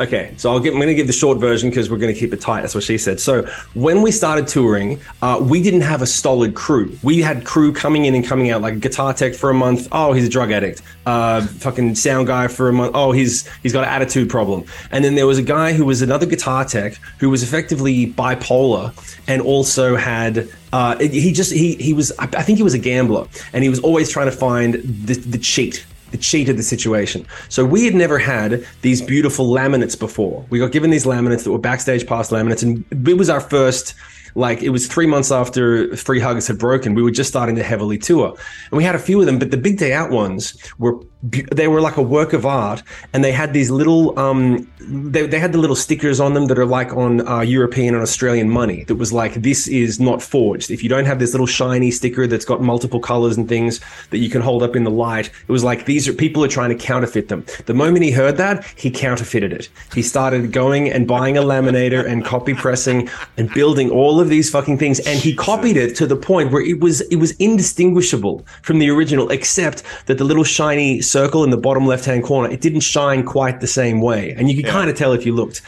Okay, 0.00 0.32
so 0.36 0.52
I'll 0.52 0.60
give, 0.60 0.74
I'm 0.74 0.78
going 0.78 0.88
to 0.88 0.94
give 0.94 1.08
the 1.08 1.12
short 1.12 1.38
version 1.38 1.70
because 1.70 1.90
we're 1.90 1.98
going 1.98 2.14
to 2.14 2.18
keep 2.18 2.32
it 2.32 2.40
tight. 2.40 2.60
That's 2.60 2.74
what 2.74 2.84
she 2.84 2.98
said. 2.98 3.18
So 3.18 3.42
when 3.74 4.00
we 4.00 4.12
started 4.12 4.46
touring, 4.46 5.00
uh, 5.22 5.40
we 5.42 5.60
didn't 5.60 5.80
have 5.80 6.02
a 6.02 6.06
solid 6.06 6.54
crew. 6.54 6.96
We 7.02 7.20
had 7.20 7.44
crew 7.44 7.72
coming 7.72 8.04
in 8.04 8.14
and 8.14 8.24
coming 8.24 8.50
out, 8.50 8.62
like 8.62 8.74
a 8.74 8.78
guitar 8.78 9.12
tech 9.12 9.34
for 9.34 9.50
a 9.50 9.54
month. 9.54 9.88
Oh, 9.90 10.12
he's 10.12 10.24
a 10.24 10.28
drug 10.28 10.52
addict. 10.52 10.82
Uh, 11.04 11.44
fucking 11.44 11.96
sound 11.96 12.28
guy 12.28 12.46
for 12.46 12.68
a 12.68 12.72
month. 12.72 12.92
Oh, 12.94 13.10
he's 13.10 13.48
he's 13.62 13.72
got 13.72 13.82
an 13.82 13.90
attitude 13.90 14.30
problem. 14.30 14.64
And 14.92 15.04
then 15.04 15.16
there 15.16 15.26
was 15.26 15.38
a 15.38 15.42
guy 15.42 15.72
who 15.72 15.84
was 15.84 16.00
another 16.00 16.26
guitar 16.26 16.64
tech 16.64 16.94
who 17.18 17.28
was 17.28 17.42
effectively 17.42 18.12
bipolar 18.12 18.94
and 19.26 19.42
also 19.42 19.96
had 19.96 20.48
uh, 20.72 20.96
he 20.98 21.32
just 21.32 21.52
he 21.52 21.74
he 21.74 21.92
was 21.92 22.12
I 22.18 22.24
I 22.24 22.42
think 22.42 22.58
he 22.58 22.62
was 22.62 22.74
a 22.74 22.78
gambler 22.78 23.26
and 23.52 23.64
he 23.64 23.70
was 23.70 23.80
always 23.80 24.10
trying 24.10 24.26
to 24.26 24.36
find 24.36 24.74
the, 24.74 25.14
the 25.14 25.38
cheat 25.38 25.84
it 26.12 26.20
cheated 26.20 26.56
the 26.56 26.62
situation. 26.62 27.26
So 27.48 27.64
we 27.64 27.84
had 27.84 27.94
never 27.94 28.18
had 28.18 28.66
these 28.82 29.02
beautiful 29.02 29.48
laminates 29.48 29.98
before. 29.98 30.44
We 30.50 30.58
got 30.58 30.72
given 30.72 30.90
these 30.90 31.04
laminates 31.04 31.44
that 31.44 31.52
were 31.52 31.58
backstage 31.58 32.06
pass 32.06 32.30
laminates, 32.30 32.62
and 32.62 32.84
it 33.08 33.18
was 33.18 33.30
our 33.30 33.40
first 33.40 33.94
like 34.34 34.62
it 34.62 34.70
was 34.70 34.86
three 34.86 35.06
months 35.06 35.32
after 35.32 35.96
Free 35.96 36.20
Hugs 36.20 36.46
had 36.46 36.58
broken. 36.58 36.94
We 36.94 37.02
were 37.02 37.10
just 37.10 37.28
starting 37.28 37.56
to 37.56 37.62
heavily 37.62 37.98
tour, 37.98 38.36
and 38.70 38.76
we 38.76 38.84
had 38.84 38.94
a 38.94 38.98
few 38.98 39.20
of 39.20 39.26
them. 39.26 39.38
But 39.38 39.50
the 39.50 39.56
big 39.56 39.78
day 39.78 39.92
out 39.92 40.10
ones 40.10 40.56
were 40.78 41.00
they 41.22 41.66
were 41.66 41.80
like 41.80 41.96
a 41.96 42.02
work 42.02 42.32
of 42.32 42.46
art, 42.46 42.82
and 43.12 43.24
they 43.24 43.32
had 43.32 43.52
these 43.52 43.70
little 43.70 44.16
um 44.18 44.70
they, 44.80 45.26
they 45.26 45.40
had 45.40 45.52
the 45.52 45.58
little 45.58 45.74
stickers 45.74 46.20
on 46.20 46.34
them 46.34 46.46
that 46.46 46.58
are 46.58 46.66
like 46.66 46.92
on 46.92 47.26
uh, 47.26 47.40
European 47.40 47.94
and 47.94 48.02
Australian 48.02 48.48
money. 48.48 48.84
That 48.84 48.94
was 48.94 49.12
like 49.12 49.34
this 49.34 49.66
is 49.66 49.98
not 49.98 50.22
forged. 50.22 50.70
If 50.70 50.82
you 50.82 50.88
don't 50.88 51.06
have 51.06 51.18
this 51.18 51.32
little 51.32 51.46
shiny 51.46 51.90
sticker 51.90 52.26
that's 52.28 52.44
got 52.44 52.62
multiple 52.62 53.00
colors 53.00 53.36
and 53.36 53.48
things 53.48 53.80
that 54.10 54.18
you 54.18 54.30
can 54.30 54.42
hold 54.42 54.62
up 54.62 54.76
in 54.76 54.84
the 54.84 54.92
light, 54.92 55.26
it 55.26 55.52
was 55.52 55.64
like 55.64 55.86
these 55.86 56.06
are 56.06 56.12
people 56.12 56.44
are 56.44 56.48
trying 56.48 56.70
to 56.70 56.76
counterfeit 56.76 57.28
them. 57.28 57.44
The 57.66 57.74
moment 57.74 58.04
he 58.04 58.12
heard 58.12 58.36
that, 58.36 58.64
he 58.76 58.90
counterfeited 58.90 59.52
it. 59.52 59.68
He 59.94 60.02
started 60.02 60.52
going 60.52 60.88
and 60.88 61.08
buying 61.08 61.36
a 61.36 61.42
laminator 61.42 62.06
and 62.06 62.24
copy 62.24 62.54
pressing 62.54 63.10
and 63.36 63.52
building 63.54 63.90
all 63.90 64.20
of 64.20 64.28
these 64.28 64.50
fucking 64.50 64.78
things, 64.78 65.00
and 65.00 65.18
he 65.18 65.34
copied 65.34 65.76
it 65.76 65.96
to 65.96 66.06
the 66.06 66.16
point 66.16 66.52
where 66.52 66.62
it 66.62 66.78
was 66.78 67.00
it 67.02 67.16
was 67.16 67.32
indistinguishable 67.32 68.46
from 68.62 68.78
the 68.78 68.88
original, 68.88 69.30
except 69.30 69.82
that 70.06 70.18
the 70.18 70.24
little 70.24 70.44
shiny 70.44 71.00
circle 71.10 71.44
in 71.44 71.50
the 71.50 71.56
bottom 71.56 71.86
left 71.86 72.04
hand 72.04 72.24
corner 72.24 72.52
it 72.52 72.60
didn't 72.60 72.80
shine 72.80 73.24
quite 73.24 73.60
the 73.60 73.66
same 73.66 74.00
way, 74.00 74.34
and 74.36 74.48
you 74.50 74.56
could 74.56 74.66
yeah. 74.66 74.72
kind 74.72 74.90
of 74.90 74.96
tell 74.96 75.12
if 75.12 75.24
you 75.26 75.34
looked. 75.34 75.62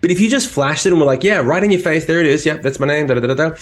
But 0.00 0.10
if 0.10 0.20
you 0.20 0.28
just 0.28 0.50
flashed 0.50 0.86
it 0.86 0.92
and 0.92 1.00
were 1.00 1.06
like, 1.06 1.24
"Yeah, 1.24 1.40
right 1.40 1.62
in 1.62 1.70
your 1.70 1.80
face, 1.80 2.04
there 2.06 2.20
it 2.20 2.26
is. 2.26 2.44
Yep, 2.44 2.62
that's 2.62 2.78
my 2.78 2.86
name." 2.86 3.06
Da 3.06 3.14
da 3.14 3.26
da 3.26 3.34
da. 3.34 3.56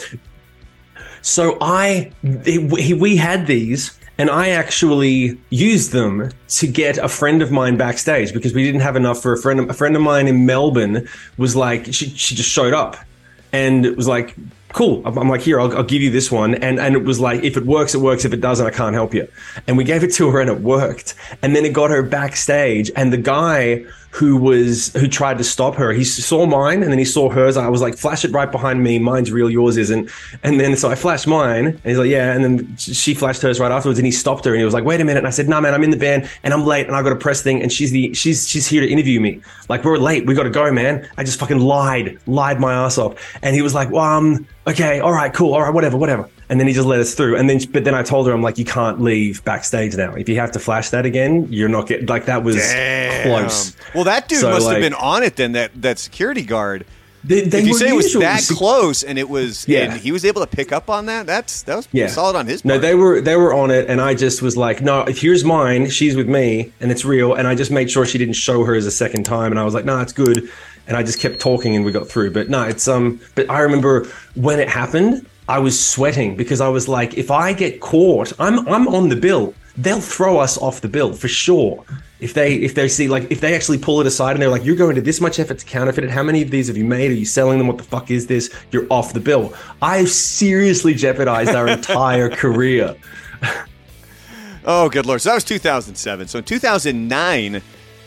So 1.22 1.56
I, 1.60 2.10
it, 2.22 2.98
we 3.00 3.16
had 3.16 3.46
these 3.46 3.96
and 4.18 4.28
I 4.30 4.50
actually 4.50 5.38
used 5.50 5.92
them 5.92 6.30
to 6.48 6.66
get 6.66 6.98
a 6.98 7.08
friend 7.08 7.42
of 7.42 7.50
mine 7.50 7.76
backstage 7.76 8.32
because 8.32 8.52
we 8.52 8.64
didn't 8.64 8.82
have 8.82 8.96
enough 8.96 9.22
for 9.22 9.32
a 9.32 9.38
friend. 9.38 9.58
A 9.70 9.74
friend 9.74 9.96
of 9.96 10.02
mine 10.02 10.28
in 10.28 10.44
Melbourne 10.44 11.08
was 11.38 11.56
like, 11.56 11.86
she, 11.86 12.10
she 12.10 12.34
just 12.34 12.50
showed 12.50 12.74
up 12.74 12.96
and 13.52 13.86
it 13.86 13.96
was 13.96 14.06
like, 14.06 14.36
cool. 14.72 15.02
I'm, 15.06 15.28
like, 15.28 15.40
here, 15.40 15.60
I'll, 15.60 15.76
I'll, 15.76 15.82
give 15.82 16.02
you 16.02 16.10
this 16.10 16.30
one. 16.30 16.54
And, 16.56 16.78
and 16.78 16.94
it 16.94 17.04
was 17.04 17.20
like, 17.20 17.42
if 17.42 17.56
it 17.56 17.66
works, 17.66 17.94
it 17.94 17.98
works. 17.98 18.24
If 18.24 18.32
it 18.32 18.40
doesn't, 18.40 18.66
I 18.66 18.70
can't 18.70 18.94
help 18.94 19.14
you. 19.14 19.28
And 19.66 19.76
we 19.76 19.84
gave 19.84 20.02
it 20.02 20.12
to 20.14 20.30
her 20.30 20.40
and 20.40 20.50
it 20.50 20.60
worked. 20.60 21.14
And 21.42 21.54
then 21.54 21.64
it 21.64 21.72
got 21.72 21.90
her 21.90 22.02
backstage. 22.02 22.90
And 22.96 23.12
the 23.12 23.18
guy 23.18 23.84
who 24.12 24.36
was 24.36 24.92
who 24.92 25.08
tried 25.08 25.38
to 25.38 25.44
stop 25.44 25.74
her. 25.74 25.90
He 25.90 26.04
saw 26.04 26.44
mine 26.44 26.82
and 26.82 26.92
then 26.92 26.98
he 26.98 27.04
saw 27.04 27.30
hers. 27.30 27.56
I 27.56 27.68
was 27.68 27.80
like, 27.80 27.96
flash 27.96 28.26
it 28.26 28.30
right 28.30 28.50
behind 28.52 28.82
me. 28.82 28.98
Mine's 28.98 29.32
real, 29.32 29.48
yours 29.48 29.78
isn't. 29.78 30.10
And 30.42 30.60
then 30.60 30.76
so 30.76 30.90
I 30.90 30.94
flashed 30.94 31.26
mine 31.26 31.68
and 31.68 31.82
he's 31.82 31.96
like, 31.96 32.10
yeah. 32.10 32.34
And 32.34 32.44
then 32.44 32.76
she 32.76 33.14
flashed 33.14 33.40
hers 33.40 33.58
right 33.58 33.72
afterwards 33.72 33.98
and 33.98 34.04
he 34.04 34.12
stopped 34.12 34.44
her 34.44 34.52
and 34.52 34.60
he 34.60 34.66
was 34.66 34.74
like, 34.74 34.84
wait 34.84 35.00
a 35.00 35.04
minute. 35.04 35.20
And 35.20 35.26
I 35.26 35.30
said, 35.30 35.48
nah, 35.48 35.62
man, 35.62 35.72
I'm 35.72 35.82
in 35.82 35.90
the 35.90 35.96
band 35.96 36.28
and 36.42 36.52
I'm 36.52 36.66
late 36.66 36.86
and 36.86 36.94
I 36.94 37.02
got 37.02 37.12
a 37.12 37.16
press 37.16 37.42
thing 37.42 37.62
and 37.62 37.72
she's 37.72 37.90
the 37.90 38.12
she's 38.12 38.46
she's 38.46 38.66
here 38.66 38.82
to 38.82 38.88
interview 38.88 39.18
me. 39.18 39.40
Like 39.70 39.82
we're 39.82 39.96
late. 39.96 40.26
We 40.26 40.34
got 40.34 40.42
to 40.42 40.50
go, 40.50 40.70
man. 40.70 41.08
I 41.16 41.24
just 41.24 41.40
fucking 41.40 41.60
lied, 41.60 42.18
lied 42.26 42.60
my 42.60 42.74
ass 42.74 42.98
off. 42.98 43.14
And 43.40 43.56
he 43.56 43.62
was 43.62 43.74
like, 43.74 43.90
well, 43.90 44.04
um, 44.04 44.46
okay, 44.66 45.00
all 45.00 45.12
right, 45.12 45.32
cool, 45.32 45.54
all 45.54 45.62
right, 45.62 45.72
whatever, 45.72 45.96
whatever 45.96 46.28
and 46.48 46.60
then 46.60 46.66
he 46.66 46.72
just 46.72 46.86
let 46.86 47.00
us 47.00 47.14
through. 47.14 47.36
And 47.36 47.48
then, 47.48 47.60
but 47.72 47.84
then 47.84 47.94
I 47.94 48.02
told 48.02 48.26
her, 48.26 48.32
I'm 48.32 48.42
like, 48.42 48.58
you 48.58 48.64
can't 48.64 49.00
leave 49.00 49.42
backstage 49.44 49.96
now. 49.96 50.14
If 50.14 50.28
you 50.28 50.36
have 50.36 50.52
to 50.52 50.58
flash 50.58 50.90
that 50.90 51.06
again, 51.06 51.46
you're 51.50 51.68
not 51.68 51.86
getting 51.86 52.06
like 52.06 52.26
that 52.26 52.44
was 52.44 52.56
Damn. 52.56 53.22
close. 53.22 53.76
Well, 53.94 54.04
that 54.04 54.28
dude 54.28 54.40
so, 54.40 54.50
must 54.50 54.66
like, 54.66 54.74
have 54.74 54.82
been 54.82 54.94
on 54.94 55.22
it 55.22 55.36
then. 55.36 55.52
That 55.52 55.70
that 55.80 55.98
security 55.98 56.42
guard. 56.42 56.84
They, 57.24 57.42
they 57.42 57.60
if 57.60 57.66
you 57.68 57.74
say 57.74 57.90
it 57.90 57.94
was 57.94 58.12
that 58.14 58.42
close 58.50 59.04
and 59.04 59.16
it 59.16 59.28
was, 59.28 59.68
yeah, 59.68 59.96
he 59.96 60.10
was 60.10 60.24
able 60.24 60.40
to 60.40 60.46
pick 60.46 60.72
up 60.72 60.90
on 60.90 61.06
that. 61.06 61.24
That's 61.24 61.62
that 61.62 61.76
was 61.76 61.88
yeah. 61.92 62.08
solid 62.08 62.34
on 62.34 62.46
his. 62.46 62.62
Part. 62.62 62.74
No, 62.74 62.78
they 62.80 62.96
were 62.96 63.20
they 63.20 63.36
were 63.36 63.54
on 63.54 63.70
it, 63.70 63.88
and 63.88 64.00
I 64.00 64.14
just 64.14 64.42
was 64.42 64.56
like, 64.56 64.82
no, 64.82 65.02
if 65.02 65.20
here's 65.20 65.44
mine, 65.44 65.88
she's 65.88 66.16
with 66.16 66.28
me, 66.28 66.72
and 66.80 66.90
it's 66.90 67.04
real. 67.04 67.34
And 67.34 67.46
I 67.46 67.54
just 67.54 67.70
made 67.70 67.90
sure 67.90 68.04
she 68.04 68.18
didn't 68.18 68.34
show 68.34 68.64
hers 68.64 68.86
a 68.86 68.90
second 68.90 69.22
time, 69.22 69.52
and 69.52 69.60
I 69.60 69.64
was 69.64 69.72
like, 69.72 69.84
no, 69.84 70.00
it's 70.00 70.12
good. 70.12 70.50
And 70.88 70.96
I 70.96 71.04
just 71.04 71.20
kept 71.20 71.38
talking, 71.38 71.76
and 71.76 71.84
we 71.84 71.92
got 71.92 72.08
through. 72.08 72.32
But 72.32 72.48
no, 72.50 72.64
it's 72.64 72.88
um. 72.88 73.20
But 73.36 73.48
I 73.48 73.60
remember 73.60 74.08
when 74.34 74.58
it 74.58 74.68
happened, 74.68 75.24
I 75.48 75.58
was 75.58 75.78
sweating 75.78 76.36
because 76.36 76.60
I 76.60 76.68
was 76.68 76.88
like, 76.88 77.14
if 77.14 77.30
I 77.30 77.52
get 77.52 77.80
caught, 77.80 78.32
I'm 78.38 78.66
I'm 78.68 78.88
on 78.88 79.08
the 79.08 79.16
bill. 79.16 79.54
They'll 79.76 80.00
throw 80.00 80.38
us 80.38 80.58
off 80.58 80.80
the 80.80 80.88
bill 80.88 81.12
for 81.12 81.28
sure. 81.28 81.84
If 82.20 82.34
they 82.34 82.54
if 82.54 82.74
they 82.74 82.88
see 82.88 83.08
like 83.08 83.30
if 83.30 83.40
they 83.40 83.54
actually 83.54 83.78
pull 83.78 84.00
it 84.00 84.06
aside 84.06 84.32
and 84.32 84.42
they're 84.42 84.48
like, 84.48 84.64
you're 84.64 84.76
going 84.76 84.94
to 84.94 85.00
this 85.00 85.20
much 85.20 85.40
effort 85.40 85.58
to 85.58 85.66
counterfeit 85.66 86.04
it. 86.04 86.10
How 86.10 86.22
many 86.22 86.42
of 86.42 86.50
these 86.50 86.68
have 86.68 86.76
you 86.76 86.84
made? 86.84 87.10
Are 87.10 87.14
you 87.14 87.24
selling 87.24 87.58
them? 87.58 87.66
What 87.66 87.78
the 87.78 87.84
fuck 87.84 88.10
is 88.10 88.26
this? 88.28 88.54
You're 88.70 88.86
off 88.90 89.12
the 89.12 89.20
bill. 89.20 89.54
I 89.80 90.04
seriously 90.04 90.94
jeopardized 90.94 91.50
our 91.50 91.66
entire 91.66 92.28
career. 92.42 92.94
oh, 94.64 94.88
good 94.88 95.06
lord! 95.06 95.20
So 95.20 95.30
that 95.30 95.34
was 95.34 95.44
2007. 95.44 96.28
So 96.28 96.38
in 96.38 96.44
2009 96.44 97.62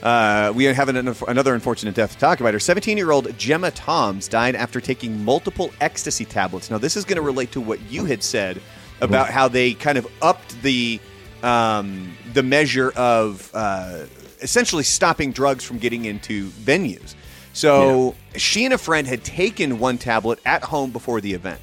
uh, 0.05 0.53
we 0.55 0.65
have 0.65 0.87
an, 0.87 1.15
another 1.27 1.55
unfortunate 1.55 1.95
death 1.95 2.11
to 2.11 2.17
talk 2.19 2.39
about. 2.39 2.53
Her 2.53 2.59
17 2.59 2.95
year 2.95 3.09
old 3.09 3.35
Gemma 3.39 3.71
Thoms 3.71 4.27
died 4.27 4.55
after 4.55 4.79
taking 4.79 5.25
multiple 5.25 5.71
ecstasy 5.81 6.25
tablets. 6.25 6.69
Now, 6.69 6.77
this 6.77 6.95
is 6.95 7.05
going 7.05 7.15
to 7.15 7.23
relate 7.23 7.51
to 7.53 7.59
what 7.59 7.81
you 7.89 8.05
had 8.05 8.21
said 8.21 8.61
about 9.01 9.31
how 9.31 9.47
they 9.47 9.73
kind 9.73 9.97
of 9.97 10.07
upped 10.21 10.61
the 10.61 10.99
um, 11.41 12.15
the 12.33 12.43
measure 12.43 12.91
of 12.91 13.49
uh, 13.55 14.05
essentially 14.41 14.83
stopping 14.83 15.31
drugs 15.31 15.63
from 15.63 15.79
getting 15.79 16.05
into 16.05 16.49
venues. 16.49 17.15
So 17.53 18.15
yeah. 18.31 18.37
she 18.37 18.65
and 18.65 18.75
a 18.75 18.77
friend 18.77 19.07
had 19.07 19.23
taken 19.23 19.79
one 19.79 19.97
tablet 19.97 20.39
at 20.45 20.63
home 20.63 20.91
before 20.91 21.19
the 21.19 21.33
event. 21.33 21.61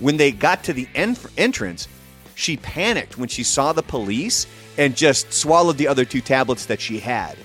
When 0.00 0.16
they 0.16 0.32
got 0.32 0.64
to 0.64 0.72
the 0.72 0.88
en- 0.96 1.16
entrance, 1.36 1.86
she 2.34 2.56
panicked 2.56 3.18
when 3.18 3.28
she 3.28 3.44
saw 3.44 3.72
the 3.72 3.82
police 3.84 4.48
and 4.76 4.96
just 4.96 5.32
swallowed 5.32 5.76
the 5.76 5.86
other 5.86 6.04
two 6.04 6.20
tablets 6.20 6.66
that 6.66 6.80
she 6.80 6.98
had 6.98 7.36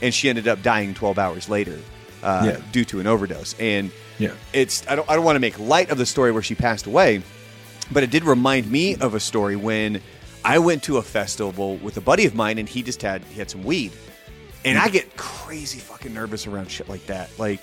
and 0.00 0.14
she 0.14 0.28
ended 0.28 0.48
up 0.48 0.62
dying 0.62 0.94
12 0.94 1.18
hours 1.18 1.48
later 1.48 1.78
uh, 2.22 2.42
yeah. 2.44 2.60
due 2.72 2.84
to 2.86 3.00
an 3.00 3.06
overdose. 3.06 3.54
And 3.58 3.90
yeah. 4.18 4.32
it's 4.52 4.86
I 4.88 4.96
don't 4.96 5.08
I 5.08 5.16
don't 5.16 5.24
want 5.24 5.36
to 5.36 5.40
make 5.40 5.58
light 5.58 5.90
of 5.90 5.98
the 5.98 6.06
story 6.06 6.32
where 6.32 6.42
she 6.42 6.54
passed 6.54 6.86
away, 6.86 7.22
but 7.90 8.02
it 8.02 8.10
did 8.10 8.24
remind 8.24 8.70
me 8.70 8.96
of 8.96 9.14
a 9.14 9.20
story 9.20 9.56
when 9.56 10.00
I 10.44 10.58
went 10.58 10.84
to 10.84 10.98
a 10.98 11.02
festival 11.02 11.76
with 11.76 11.96
a 11.96 12.00
buddy 12.00 12.26
of 12.26 12.34
mine 12.34 12.58
and 12.58 12.68
he 12.68 12.82
just 12.82 13.02
had 13.02 13.22
he 13.24 13.38
had 13.38 13.50
some 13.50 13.64
weed. 13.64 13.92
And 14.64 14.76
I 14.76 14.88
get 14.88 15.16
crazy 15.16 15.78
fucking 15.78 16.12
nervous 16.12 16.46
around 16.46 16.70
shit 16.70 16.88
like 16.88 17.06
that. 17.06 17.30
Like 17.38 17.62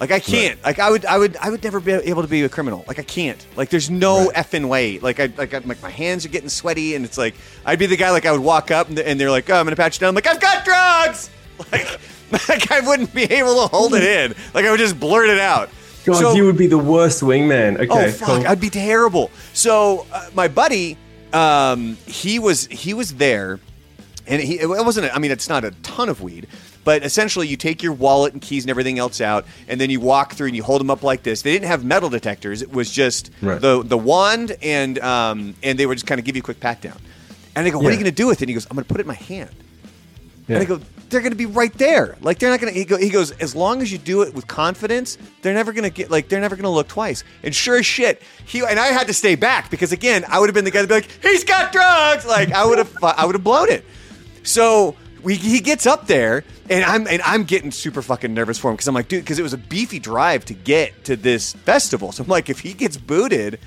like 0.00 0.12
I 0.12 0.20
can't. 0.20 0.56
Right. 0.56 0.66
Like 0.66 0.78
I 0.78 0.90
would 0.90 1.04
I 1.04 1.18
would 1.18 1.36
I 1.36 1.50
would 1.50 1.62
never 1.62 1.78
be 1.78 1.92
able 1.92 2.22
to 2.22 2.28
be 2.28 2.42
a 2.42 2.48
criminal. 2.48 2.84
Like 2.88 2.98
I 2.98 3.02
can't. 3.02 3.44
Like 3.56 3.68
there's 3.68 3.90
no 3.90 4.26
right. 4.26 4.36
effing 4.36 4.68
way. 4.68 4.98
Like 4.98 5.20
I 5.20 5.30
like 5.36 5.52
I'm, 5.52 5.68
like 5.68 5.82
my 5.82 5.90
hands 5.90 6.24
are 6.24 6.30
getting 6.30 6.48
sweaty 6.48 6.94
and 6.94 7.04
it's 7.04 7.18
like 7.18 7.34
I'd 7.66 7.78
be 7.78 7.86
the 7.86 7.98
guy 7.98 8.10
like 8.10 8.24
I 8.24 8.32
would 8.32 8.40
walk 8.40 8.70
up 8.70 8.88
and, 8.88 9.20
they're 9.20 9.30
like, 9.30 9.50
"Oh, 9.50 9.54
I'm 9.54 9.66
going 9.66 9.76
to 9.76 9.76
patch 9.76 9.96
you 9.96 10.00
down." 10.00 10.08
I'm 10.10 10.14
like, 10.14 10.26
"I've 10.26 10.40
got 10.40 10.64
drugs." 10.64 11.30
Like, 12.32 12.48
like 12.48 12.70
I 12.70 12.78
wouldn't 12.78 13.12
be 13.12 13.24
able 13.24 13.60
to 13.62 13.66
hold 13.66 13.92
it 13.94 14.04
in. 14.04 14.36
Like 14.54 14.64
I 14.64 14.70
would 14.70 14.78
just 14.78 15.00
blurt 15.00 15.28
it 15.30 15.40
out. 15.40 15.68
God, 16.04 16.20
so, 16.20 16.32
you 16.32 16.44
would 16.44 16.56
be 16.56 16.68
the 16.68 16.78
worst 16.78 17.22
wingman. 17.22 17.74
Okay, 17.74 17.86
oh 17.88 18.10
fuck, 18.12 18.28
cool. 18.28 18.46
I'd 18.46 18.60
be 18.60 18.70
terrible. 18.70 19.32
So 19.52 20.06
uh, 20.12 20.30
my 20.34 20.46
buddy, 20.46 20.96
um, 21.32 21.96
he 22.06 22.38
was 22.38 22.66
he 22.66 22.94
was 22.94 23.14
there, 23.14 23.58
and 24.26 24.40
he 24.40 24.60
it 24.60 24.68
wasn't. 24.68 25.06
A, 25.06 25.14
I 25.14 25.18
mean, 25.18 25.30
it's 25.30 25.48
not 25.48 25.64
a 25.64 25.72
ton 25.82 26.08
of 26.08 26.22
weed, 26.22 26.46
but 26.84 27.04
essentially 27.04 27.48
you 27.48 27.56
take 27.56 27.82
your 27.82 27.92
wallet 27.92 28.32
and 28.32 28.40
keys 28.40 28.64
and 28.64 28.70
everything 28.70 28.98
else 28.98 29.20
out, 29.20 29.44
and 29.68 29.80
then 29.80 29.90
you 29.90 30.00
walk 30.00 30.34
through 30.34 30.46
and 30.46 30.56
you 30.56 30.62
hold 30.62 30.80
them 30.80 30.90
up 30.90 31.02
like 31.02 31.22
this. 31.22 31.42
They 31.42 31.52
didn't 31.52 31.68
have 31.68 31.84
metal 31.84 32.08
detectors; 32.08 32.62
it 32.62 32.72
was 32.72 32.90
just 32.90 33.30
right. 33.42 33.60
the 33.60 33.82
the 33.82 33.98
wand, 33.98 34.56
and 34.62 34.98
um, 35.00 35.54
and 35.62 35.78
they 35.78 35.84
would 35.84 35.96
just 35.96 36.06
kind 36.06 36.18
of 36.18 36.24
give 36.24 36.36
you 36.36 36.40
a 36.40 36.44
quick 36.44 36.60
pat 36.60 36.80
down. 36.80 36.98
And 37.54 37.66
they 37.66 37.70
go, 37.70 37.78
"What 37.78 37.84
yeah. 37.84 37.88
are 37.88 37.92
you 37.92 37.98
going 37.98 38.04
to 38.06 38.12
do 38.12 38.28
with 38.28 38.38
it?" 38.38 38.42
And 38.44 38.50
he 38.50 38.54
goes, 38.54 38.66
"I'm 38.70 38.76
going 38.76 38.84
to 38.84 38.88
put 38.88 39.00
it 39.00 39.02
in 39.02 39.08
my 39.08 39.14
hand." 39.14 39.50
Yeah. 40.48 40.56
And 40.56 40.62
I 40.62 40.64
go, 40.64 40.80
they're 41.10 41.20
going 41.20 41.32
to 41.32 41.36
be 41.38 41.46
right 41.46 41.72
there. 41.74 42.16
Like 42.20 42.38
they're 42.38 42.50
not 42.50 42.60
going 42.60 42.72
to. 42.72 42.78
He, 42.78 42.84
go, 42.84 42.96
he 42.96 43.10
goes, 43.10 43.32
as 43.32 43.54
long 43.54 43.82
as 43.82 43.92
you 43.92 43.98
do 43.98 44.22
it 44.22 44.34
with 44.34 44.46
confidence, 44.46 45.18
they're 45.42 45.54
never 45.54 45.72
going 45.72 45.84
to 45.84 45.90
get 45.90 46.10
like 46.10 46.28
they're 46.28 46.40
never 46.40 46.56
going 46.56 46.64
to 46.64 46.70
look 46.70 46.88
twice. 46.88 47.24
And 47.42 47.54
sure 47.54 47.78
as 47.78 47.86
shit, 47.86 48.22
he 48.46 48.60
and 48.60 48.78
I 48.78 48.88
had 48.88 49.08
to 49.08 49.14
stay 49.14 49.34
back 49.34 49.70
because 49.70 49.92
again, 49.92 50.24
I 50.28 50.38
would 50.38 50.48
have 50.48 50.54
been 50.54 50.64
the 50.64 50.70
guy 50.70 50.82
to 50.82 50.88
be 50.88 50.94
like, 50.94 51.10
he's 51.22 51.44
got 51.44 51.72
drugs. 51.72 52.24
Like 52.24 52.52
I 52.52 52.64
would 52.64 52.78
have, 52.78 52.96
I 53.02 53.26
would 53.26 53.34
have 53.34 53.44
blown 53.44 53.70
it. 53.70 53.84
So 54.42 54.96
we, 55.22 55.34
he 55.36 55.60
gets 55.60 55.86
up 55.86 56.06
there, 56.06 56.44
and 56.68 56.84
I'm 56.84 57.06
and 57.06 57.20
I'm 57.22 57.44
getting 57.44 57.70
super 57.70 58.02
fucking 58.02 58.32
nervous 58.32 58.58
for 58.58 58.70
him 58.70 58.76
because 58.76 58.88
I'm 58.88 58.94
like, 58.94 59.08
dude, 59.08 59.22
because 59.22 59.38
it 59.38 59.42
was 59.42 59.52
a 59.52 59.58
beefy 59.58 59.98
drive 59.98 60.44
to 60.46 60.54
get 60.54 61.04
to 61.04 61.16
this 61.16 61.52
festival. 61.52 62.12
So 62.12 62.22
I'm 62.22 62.28
like, 62.28 62.48
if 62.48 62.60
he 62.60 62.72
gets 62.72 62.96
booted, 62.96 63.58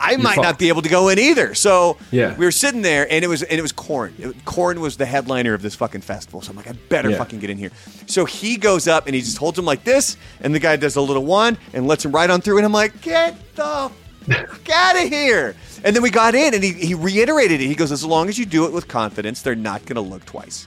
I 0.00 0.16
might 0.16 0.36
not 0.36 0.58
be 0.58 0.68
able 0.68 0.82
to 0.82 0.88
go 0.88 1.08
in 1.10 1.18
either. 1.18 1.54
So 1.54 1.98
yeah. 2.10 2.34
we 2.36 2.44
were 2.44 2.50
sitting 2.50 2.82
there, 2.82 3.06
and 3.12 3.24
it 3.24 3.28
was 3.28 3.42
and 3.42 3.58
it 3.58 3.62
was 3.62 3.72
Korn. 3.72 4.34
Corn 4.44 4.80
was 4.80 4.96
the 4.96 5.06
headliner 5.06 5.52
of 5.52 5.62
this 5.62 5.74
fucking 5.74 6.00
festival. 6.00 6.40
So 6.40 6.50
I'm 6.50 6.56
like, 6.56 6.68
I 6.68 6.72
better 6.72 7.10
yeah. 7.10 7.18
fucking 7.18 7.38
get 7.38 7.50
in 7.50 7.58
here. 7.58 7.70
So 8.06 8.24
he 8.24 8.56
goes 8.56 8.88
up 8.88 9.06
and 9.06 9.14
he 9.14 9.20
just 9.20 9.36
holds 9.36 9.58
him 9.58 9.66
like 9.66 9.84
this, 9.84 10.16
and 10.40 10.54
the 10.54 10.58
guy 10.58 10.76
does 10.76 10.96
a 10.96 11.00
little 11.02 11.24
one 11.24 11.58
and 11.74 11.86
lets 11.86 12.04
him 12.04 12.12
right 12.12 12.30
on 12.30 12.40
through. 12.40 12.56
And 12.56 12.66
I'm 12.66 12.72
like, 12.72 13.00
get 13.02 13.36
the 13.54 13.90
fuck 14.26 14.70
out 14.72 14.96
of 14.96 15.08
here. 15.08 15.54
And 15.84 15.94
then 15.94 16.02
we 16.02 16.10
got 16.10 16.34
in, 16.34 16.54
and 16.54 16.64
he, 16.64 16.72
he 16.72 16.94
reiterated 16.94 17.60
it. 17.60 17.66
He 17.66 17.74
goes, 17.74 17.92
as 17.92 18.04
long 18.04 18.28
as 18.28 18.38
you 18.38 18.46
do 18.46 18.66
it 18.66 18.72
with 18.72 18.88
confidence, 18.88 19.42
they're 19.42 19.54
not 19.54 19.84
going 19.86 19.96
to 19.96 20.00
look 20.00 20.24
twice. 20.24 20.66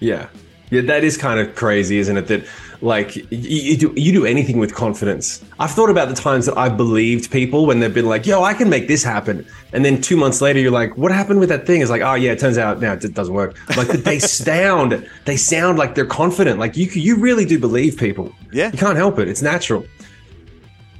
Yeah. 0.00 0.28
Yeah, 0.70 0.82
that 0.82 1.04
is 1.04 1.16
kind 1.16 1.40
of 1.40 1.54
crazy, 1.56 1.98
isn't 1.98 2.16
it? 2.16 2.26
That 2.28 2.46
like 2.82 3.16
you, 3.16 3.24
you, 3.30 3.76
do 3.76 3.92
you 3.96 4.12
do 4.12 4.24
anything 4.24 4.58
with 4.58 4.74
confidence. 4.74 5.44
I've 5.58 5.72
thought 5.72 5.90
about 5.90 6.08
the 6.08 6.14
times 6.14 6.46
that 6.46 6.56
I've 6.56 6.76
believed 6.76 7.30
people 7.30 7.66
when 7.66 7.80
they've 7.80 7.92
been 7.92 8.06
like, 8.06 8.24
"Yo, 8.24 8.42
I 8.42 8.54
can 8.54 8.70
make 8.70 8.88
this 8.88 9.02
happen," 9.02 9.44
and 9.72 9.84
then 9.84 10.00
two 10.00 10.16
months 10.16 10.40
later, 10.40 10.60
you're 10.60 10.70
like, 10.70 10.96
"What 10.96 11.12
happened 11.12 11.40
with 11.40 11.48
that 11.50 11.66
thing?" 11.66 11.82
It's 11.82 11.90
like, 11.90 12.02
"Oh 12.02 12.14
yeah, 12.14 12.32
it 12.32 12.38
turns 12.38 12.56
out 12.56 12.80
now 12.80 12.92
it 12.92 13.14
doesn't 13.14 13.34
work." 13.34 13.56
Like 13.76 13.88
they 13.88 14.18
sound, 14.20 15.06
they 15.24 15.36
sound 15.36 15.78
like 15.78 15.94
they're 15.94 16.06
confident. 16.06 16.58
Like 16.58 16.76
you, 16.76 16.86
you 16.86 17.16
really 17.16 17.44
do 17.44 17.58
believe 17.58 17.98
people. 17.98 18.32
Yeah, 18.52 18.70
you 18.72 18.78
can't 18.78 18.96
help 18.96 19.18
it. 19.18 19.28
It's 19.28 19.42
natural. 19.42 19.84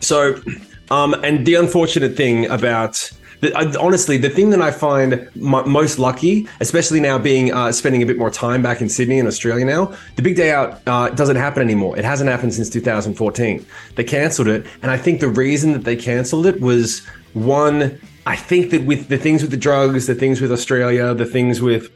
So, 0.00 0.40
um, 0.90 1.14
and 1.24 1.46
the 1.46 1.54
unfortunate 1.54 2.16
thing 2.16 2.46
about 2.46 3.10
the, 3.40 3.78
honestly, 3.80 4.16
the 4.18 4.30
thing 4.30 4.50
that 4.50 4.60
I 4.60 4.70
find 4.70 5.14
m- 5.14 5.70
most 5.70 5.98
lucky, 5.98 6.48
especially 6.60 7.00
now 7.00 7.18
being 7.18 7.52
uh, 7.52 7.72
spending 7.72 8.02
a 8.02 8.06
bit 8.06 8.18
more 8.18 8.30
time 8.30 8.62
back 8.62 8.80
in 8.80 8.88
Sydney 8.88 9.18
and 9.18 9.26
Australia 9.26 9.64
now, 9.64 9.94
the 10.16 10.22
big 10.22 10.36
day 10.36 10.52
out 10.52 10.80
uh, 10.86 11.08
doesn't 11.10 11.36
happen 11.36 11.62
anymore. 11.62 11.98
It 11.98 12.04
hasn't 12.04 12.28
happened 12.28 12.54
since 12.54 12.68
2014. 12.68 13.64
They 13.96 14.04
cancelled 14.04 14.48
it, 14.48 14.66
and 14.82 14.90
I 14.90 14.96
think 14.96 15.20
the 15.20 15.28
reason 15.28 15.72
that 15.72 15.84
they 15.84 15.96
cancelled 15.96 16.46
it 16.46 16.60
was 16.60 17.04
one. 17.32 17.98
I 18.26 18.36
think 18.36 18.70
that 18.70 18.84
with 18.84 19.08
the 19.08 19.16
things 19.16 19.42
with 19.42 19.50
the 19.50 19.56
drugs, 19.56 20.06
the 20.06 20.14
things 20.14 20.40
with 20.40 20.52
Australia, 20.52 21.14
the 21.14 21.24
things 21.24 21.60
with 21.60 21.90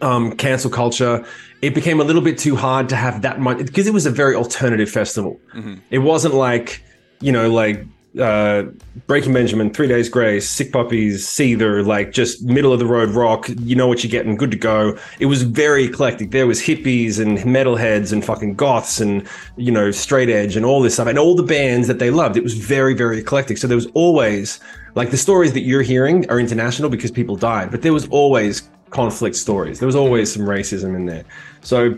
um, 0.00 0.36
cancel 0.36 0.70
culture, 0.70 1.24
it 1.62 1.74
became 1.74 2.00
a 2.00 2.04
little 2.04 2.22
bit 2.22 2.38
too 2.38 2.56
hard 2.56 2.88
to 2.88 2.96
have 2.96 3.22
that 3.22 3.40
much 3.40 3.58
because 3.58 3.86
it 3.86 3.92
was 3.92 4.06
a 4.06 4.10
very 4.10 4.34
alternative 4.34 4.88
festival. 4.88 5.40
Mm-hmm. 5.54 5.74
It 5.90 5.98
wasn't 5.98 6.34
like 6.34 6.82
you 7.20 7.32
know 7.32 7.50
like 7.50 7.84
uh, 8.18 8.64
Breaking 9.06 9.32
Benjamin, 9.32 9.72
Three 9.72 9.86
Days 9.86 10.08
Grace, 10.08 10.48
Sick 10.48 10.72
Puppies, 10.72 11.26
Seether, 11.26 11.86
like 11.86 12.12
just 12.12 12.42
middle 12.42 12.72
of 12.72 12.78
the 12.78 12.86
road 12.86 13.10
rock. 13.10 13.48
You 13.60 13.76
know 13.76 13.86
what 13.86 14.02
you're 14.02 14.10
getting, 14.10 14.36
good 14.36 14.50
to 14.50 14.56
go. 14.56 14.98
It 15.20 15.26
was 15.26 15.42
very 15.42 15.84
eclectic. 15.84 16.30
There 16.30 16.46
was 16.46 16.60
hippies 16.60 17.20
and 17.20 17.38
metalheads 17.38 18.12
and 18.12 18.24
fucking 18.24 18.54
goths 18.54 19.00
and 19.00 19.28
you 19.56 19.70
know 19.70 19.90
straight 19.90 20.28
edge 20.28 20.56
and 20.56 20.64
all 20.64 20.80
this 20.80 20.94
stuff 20.94 21.06
and 21.06 21.18
all 21.18 21.34
the 21.34 21.42
bands 21.42 21.86
that 21.88 21.98
they 21.98 22.10
loved. 22.10 22.36
It 22.36 22.42
was 22.42 22.54
very 22.54 22.94
very 22.94 23.18
eclectic. 23.18 23.58
So 23.58 23.66
there 23.66 23.76
was 23.76 23.86
always 23.94 24.60
like 24.94 25.10
the 25.10 25.16
stories 25.16 25.52
that 25.52 25.60
you're 25.60 25.82
hearing 25.82 26.28
are 26.30 26.40
international 26.40 26.90
because 26.90 27.10
people 27.10 27.36
died, 27.36 27.70
but 27.70 27.82
there 27.82 27.92
was 27.92 28.08
always 28.08 28.68
conflict 28.90 29.36
stories. 29.36 29.78
There 29.78 29.86
was 29.86 29.96
always 29.96 30.32
some 30.32 30.42
racism 30.42 30.96
in 30.96 31.06
there. 31.06 31.24
So 31.60 31.96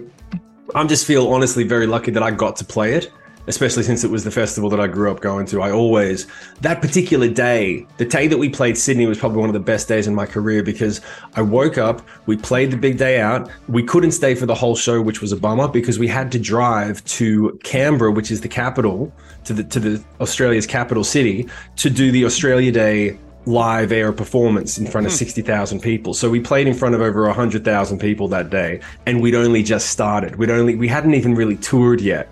I'm 0.74 0.88
just 0.88 1.06
feel 1.06 1.28
honestly 1.32 1.64
very 1.64 1.86
lucky 1.86 2.10
that 2.10 2.22
I 2.22 2.30
got 2.30 2.56
to 2.56 2.64
play 2.64 2.92
it 2.92 3.10
especially 3.46 3.82
since 3.82 4.04
it 4.04 4.10
was 4.10 4.24
the 4.24 4.30
festival 4.30 4.70
that 4.70 4.80
I 4.80 4.86
grew 4.86 5.10
up 5.10 5.20
going 5.20 5.46
to. 5.46 5.62
I 5.62 5.70
always, 5.70 6.26
that 6.60 6.80
particular 6.80 7.28
day, 7.28 7.86
the 7.96 8.04
day 8.04 8.26
that 8.28 8.38
we 8.38 8.48
played 8.48 8.78
Sydney 8.78 9.06
was 9.06 9.18
probably 9.18 9.38
one 9.38 9.48
of 9.48 9.54
the 9.54 9.60
best 9.60 9.88
days 9.88 10.06
in 10.06 10.14
my 10.14 10.26
career 10.26 10.62
because 10.62 11.00
I 11.34 11.42
woke 11.42 11.78
up, 11.78 12.02
we 12.26 12.36
played 12.36 12.70
the 12.70 12.76
big 12.76 12.98
day 12.98 13.20
out. 13.20 13.50
We 13.68 13.82
couldn't 13.82 14.12
stay 14.12 14.34
for 14.34 14.46
the 14.46 14.54
whole 14.54 14.76
show, 14.76 15.00
which 15.00 15.20
was 15.20 15.32
a 15.32 15.36
bummer 15.36 15.68
because 15.68 15.98
we 15.98 16.08
had 16.08 16.30
to 16.32 16.38
drive 16.38 17.04
to 17.06 17.58
Canberra, 17.64 18.12
which 18.12 18.30
is 18.30 18.40
the 18.40 18.48
capital, 18.48 19.12
to 19.44 19.52
the, 19.52 19.64
to 19.64 19.80
the 19.80 20.04
Australia's 20.20 20.66
capital 20.66 21.04
city 21.04 21.48
to 21.76 21.90
do 21.90 22.12
the 22.12 22.24
Australia 22.24 22.70
Day 22.70 23.18
live 23.44 23.90
air 23.90 24.12
performance 24.12 24.78
in 24.78 24.86
front 24.86 25.04
of 25.04 25.12
hmm. 25.12 25.16
60,000 25.16 25.80
people. 25.80 26.14
So 26.14 26.30
we 26.30 26.38
played 26.40 26.68
in 26.68 26.74
front 26.74 26.94
of 26.94 27.00
over 27.00 27.26
100,000 27.26 27.98
people 27.98 28.28
that 28.28 28.50
day 28.50 28.80
and 29.06 29.20
we'd 29.20 29.34
only 29.34 29.64
just 29.64 29.88
started. 29.88 30.36
We'd 30.36 30.50
only 30.50 30.76
we 30.76 30.86
hadn't 30.86 31.14
even 31.14 31.34
really 31.34 31.56
toured 31.56 32.00
yet 32.00 32.28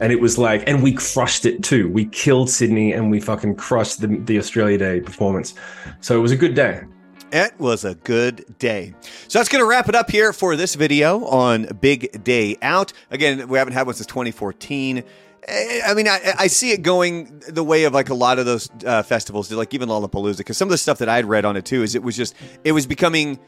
and 0.00 0.12
it 0.12 0.20
was 0.20 0.38
like, 0.38 0.64
and 0.66 0.82
we 0.82 0.92
crushed 0.92 1.44
it 1.46 1.62
too. 1.62 1.88
We 1.88 2.06
killed 2.06 2.50
Sydney 2.50 2.92
and 2.92 3.10
we 3.10 3.20
fucking 3.20 3.56
crushed 3.56 4.00
the, 4.00 4.08
the 4.08 4.38
Australia 4.38 4.78
Day 4.78 5.00
performance. 5.00 5.54
So 6.00 6.16
it 6.18 6.20
was 6.22 6.32
a 6.32 6.36
good 6.36 6.54
day. 6.54 6.82
It 7.30 7.58
was 7.58 7.84
a 7.84 7.94
good 7.94 8.58
day. 8.58 8.94
So 9.28 9.38
that's 9.38 9.48
going 9.50 9.62
to 9.62 9.68
wrap 9.68 9.88
it 9.88 9.94
up 9.94 10.10
here 10.10 10.32
for 10.32 10.56
this 10.56 10.74
video 10.74 11.26
on 11.26 11.66
Big 11.80 12.24
Day 12.24 12.56
Out. 12.62 12.92
Again, 13.10 13.48
we 13.48 13.58
haven't 13.58 13.74
had 13.74 13.86
one 13.86 13.94
since 13.94 14.06
2014. 14.06 15.04
Eh, 15.46 15.80
I 15.86 15.94
mean, 15.94 16.08
I, 16.08 16.34
I, 16.38 16.46
see 16.46 16.72
it 16.72 16.82
going 16.82 17.42
the 17.48 17.62
way 17.62 17.84
of 17.84 17.92
like 17.92 18.08
a 18.08 18.14
lot 18.14 18.38
of 18.38 18.46
those 18.46 18.70
uh, 18.84 19.02
festivals, 19.02 19.52
like 19.52 19.74
even 19.74 19.88
Lollapalooza, 19.88 20.38
because 20.38 20.56
some 20.56 20.68
of 20.68 20.70
the 20.70 20.78
stuff 20.78 20.98
that 20.98 21.08
I 21.08 21.16
had 21.16 21.26
read 21.26 21.44
on 21.44 21.56
it 21.56 21.64
too 21.64 21.82
is 21.82 21.94
it 21.94 22.02
was 22.02 22.16
just, 22.16 22.34
it 22.64 22.72
was 22.72 22.86
becoming 22.86 23.38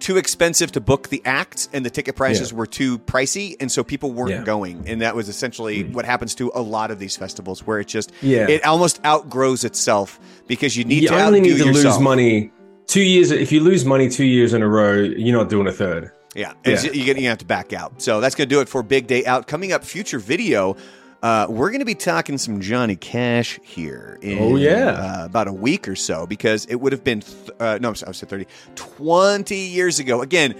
too 0.00 0.16
expensive 0.16 0.72
to 0.72 0.80
book 0.80 1.08
the 1.08 1.22
acts 1.24 1.68
and 1.72 1.84
the 1.84 1.90
ticket 1.90 2.16
prices 2.16 2.50
yeah. 2.50 2.58
were 2.58 2.66
too 2.66 2.98
pricey 2.98 3.56
and 3.60 3.70
so 3.70 3.82
people 3.82 4.12
weren't 4.12 4.30
yeah. 4.30 4.44
going 4.44 4.88
and 4.88 5.00
that 5.00 5.14
was 5.14 5.28
essentially 5.28 5.84
mm. 5.84 5.92
what 5.92 6.04
happens 6.04 6.34
to 6.34 6.50
a 6.54 6.62
lot 6.62 6.90
of 6.90 6.98
these 6.98 7.16
festivals 7.16 7.66
where 7.66 7.80
it 7.80 7.86
just 7.86 8.12
yeah. 8.22 8.48
it 8.48 8.64
almost 8.64 9.00
outgrows 9.04 9.64
itself 9.64 10.18
because 10.46 10.76
you 10.76 10.84
need 10.84 11.02
you 11.02 11.08
to 11.08 11.22
only 11.22 11.40
need 11.40 11.58
to 11.58 11.66
yourself. 11.66 11.96
lose 11.96 11.98
money 12.00 12.52
two 12.86 13.02
years 13.02 13.30
if 13.30 13.52
you 13.52 13.60
lose 13.60 13.84
money 13.84 14.08
two 14.08 14.24
years 14.24 14.54
in 14.54 14.62
a 14.62 14.68
row 14.68 14.94
you're 14.94 15.36
not 15.36 15.48
doing 15.48 15.66
a 15.66 15.72
third 15.72 16.10
yeah, 16.34 16.52
yeah. 16.64 16.80
you're 16.92 17.14
gonna 17.14 17.26
have 17.26 17.38
to 17.38 17.46
back 17.46 17.72
out 17.72 18.00
so 18.00 18.20
that's 18.20 18.34
gonna 18.34 18.46
do 18.46 18.60
it 18.60 18.68
for 18.68 18.82
big 18.82 19.06
day 19.06 19.24
out 19.24 19.46
coming 19.46 19.72
up 19.72 19.84
future 19.84 20.18
video 20.18 20.76
uh, 21.22 21.46
we're 21.48 21.70
going 21.70 21.80
to 21.80 21.84
be 21.86 21.94
talking 21.94 22.38
some 22.38 22.60
Johnny 22.60 22.96
Cash 22.96 23.58
here 23.62 24.18
in 24.22 24.38
oh, 24.38 24.56
yeah. 24.56 24.90
Uh, 24.90 25.24
about 25.24 25.48
a 25.48 25.52
week 25.52 25.88
or 25.88 25.96
so 25.96 26.26
because 26.26 26.64
it 26.66 26.76
would 26.76 26.92
have 26.92 27.02
been, 27.02 27.20
th- 27.20 27.50
uh, 27.58 27.78
no, 27.80 27.90
I 27.90 28.12
said 28.12 28.28
30, 28.28 28.46
20 28.76 29.56
years 29.56 29.98
ago. 29.98 30.22
Again, 30.22 30.54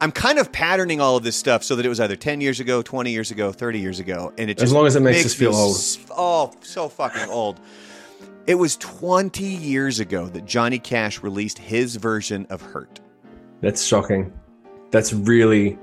I'm 0.00 0.12
kind 0.12 0.38
of 0.38 0.52
patterning 0.52 1.00
all 1.00 1.16
of 1.16 1.24
this 1.24 1.36
stuff 1.36 1.64
so 1.64 1.76
that 1.76 1.84
it 1.84 1.88
was 1.88 1.98
either 1.98 2.16
10 2.16 2.40
years 2.40 2.60
ago, 2.60 2.82
20 2.82 3.10
years 3.10 3.30
ago, 3.30 3.50
30 3.50 3.78
years 3.80 3.98
ago. 4.00 4.32
And 4.38 4.50
it 4.50 4.54
just 4.54 4.64
As 4.64 4.72
long 4.72 4.86
as 4.86 4.96
it 4.96 5.00
makes, 5.00 5.18
makes 5.18 5.26
us 5.26 5.34
feel 5.34 5.54
old. 5.54 5.76
oh, 6.10 6.52
so 6.62 6.88
fucking 6.88 7.28
old. 7.30 7.60
It 8.46 8.56
was 8.56 8.76
20 8.76 9.42
years 9.42 10.00
ago 10.00 10.26
that 10.26 10.44
Johnny 10.44 10.78
Cash 10.78 11.22
released 11.22 11.58
his 11.58 11.96
version 11.96 12.46
of 12.50 12.60
Hurt. 12.60 13.00
That's 13.62 13.82
shocking. 13.84 14.32
That's 14.90 15.12
really 15.12 15.78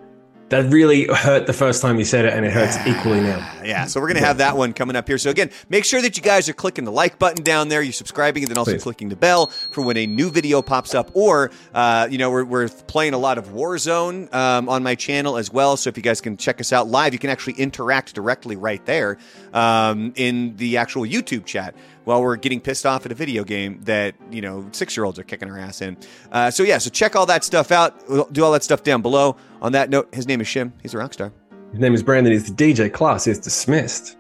that 0.51 0.71
really 0.71 1.07
hurt 1.07 1.47
the 1.47 1.53
first 1.53 1.81
time 1.81 1.97
you 1.97 2.05
said 2.05 2.25
it, 2.25 2.33
and 2.33 2.45
it 2.45 2.51
hurts 2.51 2.77
equally 2.85 3.21
now. 3.21 3.39
Yeah, 3.63 3.85
so 3.85 4.01
we're 4.01 4.07
gonna 4.07 4.19
have 4.19 4.37
that 4.39 4.57
one 4.57 4.73
coming 4.73 4.95
up 4.95 5.07
here. 5.07 5.17
So 5.17 5.29
again, 5.29 5.49
make 5.69 5.85
sure 5.85 6.01
that 6.01 6.17
you 6.17 6.23
guys 6.23 6.49
are 6.49 6.53
clicking 6.53 6.83
the 6.83 6.91
like 6.91 7.17
button 7.17 7.43
down 7.43 7.69
there, 7.69 7.81
you're 7.81 7.93
subscribing, 7.93 8.43
and 8.43 8.49
then 8.49 8.57
also 8.57 8.73
Please. 8.73 8.83
clicking 8.83 9.09
the 9.09 9.15
bell 9.15 9.47
for 9.47 9.81
when 9.81 9.97
a 9.97 10.05
new 10.05 10.29
video 10.29 10.61
pops 10.61 10.93
up. 10.93 11.09
Or, 11.13 11.51
uh, 11.73 12.07
you 12.11 12.17
know, 12.17 12.29
we're, 12.29 12.43
we're 12.43 12.67
playing 12.67 13.13
a 13.13 13.17
lot 13.17 13.37
of 13.37 13.47
Warzone 13.49 14.33
um, 14.33 14.67
on 14.67 14.83
my 14.83 14.95
channel 14.95 15.37
as 15.37 15.51
well. 15.51 15.77
So 15.77 15.89
if 15.89 15.95
you 15.95 16.03
guys 16.03 16.19
can 16.19 16.35
check 16.37 16.59
us 16.59 16.73
out 16.73 16.87
live, 16.87 17.13
you 17.13 17.19
can 17.19 17.29
actually 17.29 17.53
interact 17.53 18.13
directly 18.13 18.57
right 18.57 18.85
there 18.85 19.17
um, 19.53 20.11
in 20.15 20.55
the 20.57 20.77
actual 20.77 21.03
YouTube 21.03 21.45
chat 21.45 21.75
while 22.05 22.21
we're 22.21 22.35
getting 22.35 22.59
pissed 22.59 22.85
off 22.85 23.05
at 23.05 23.11
a 23.11 23.15
video 23.15 23.43
game 23.43 23.81
that 23.83 24.15
you 24.29 24.41
know 24.41 24.67
six 24.71 24.95
year 24.95 25.05
olds 25.05 25.19
are 25.19 25.23
kicking 25.23 25.49
our 25.49 25.57
ass 25.57 25.81
in. 25.81 25.97
Uh, 26.31 26.51
so 26.51 26.63
yeah, 26.63 26.77
so 26.77 26.89
check 26.89 27.15
all 27.15 27.25
that 27.25 27.43
stuff 27.43 27.71
out. 27.71 28.07
We'll 28.09 28.27
do 28.31 28.43
all 28.43 28.51
that 28.53 28.63
stuff 28.63 28.83
down 28.83 29.01
below. 29.01 29.35
On 29.61 29.71
that 29.73 29.89
note, 29.89 30.13
his 30.13 30.27
name 30.27 30.41
is 30.41 30.47
Shim. 30.47 30.71
He's 30.81 30.93
a 30.93 30.97
rock 30.97 31.13
star. 31.13 31.31
His 31.71 31.79
name 31.79 31.93
is 31.93 32.03
Brandon. 32.03 32.33
He's 32.33 32.51
the 32.51 32.73
DJ. 32.73 32.91
Class 32.91 33.27
is 33.27 33.39
dismissed. 33.39 34.17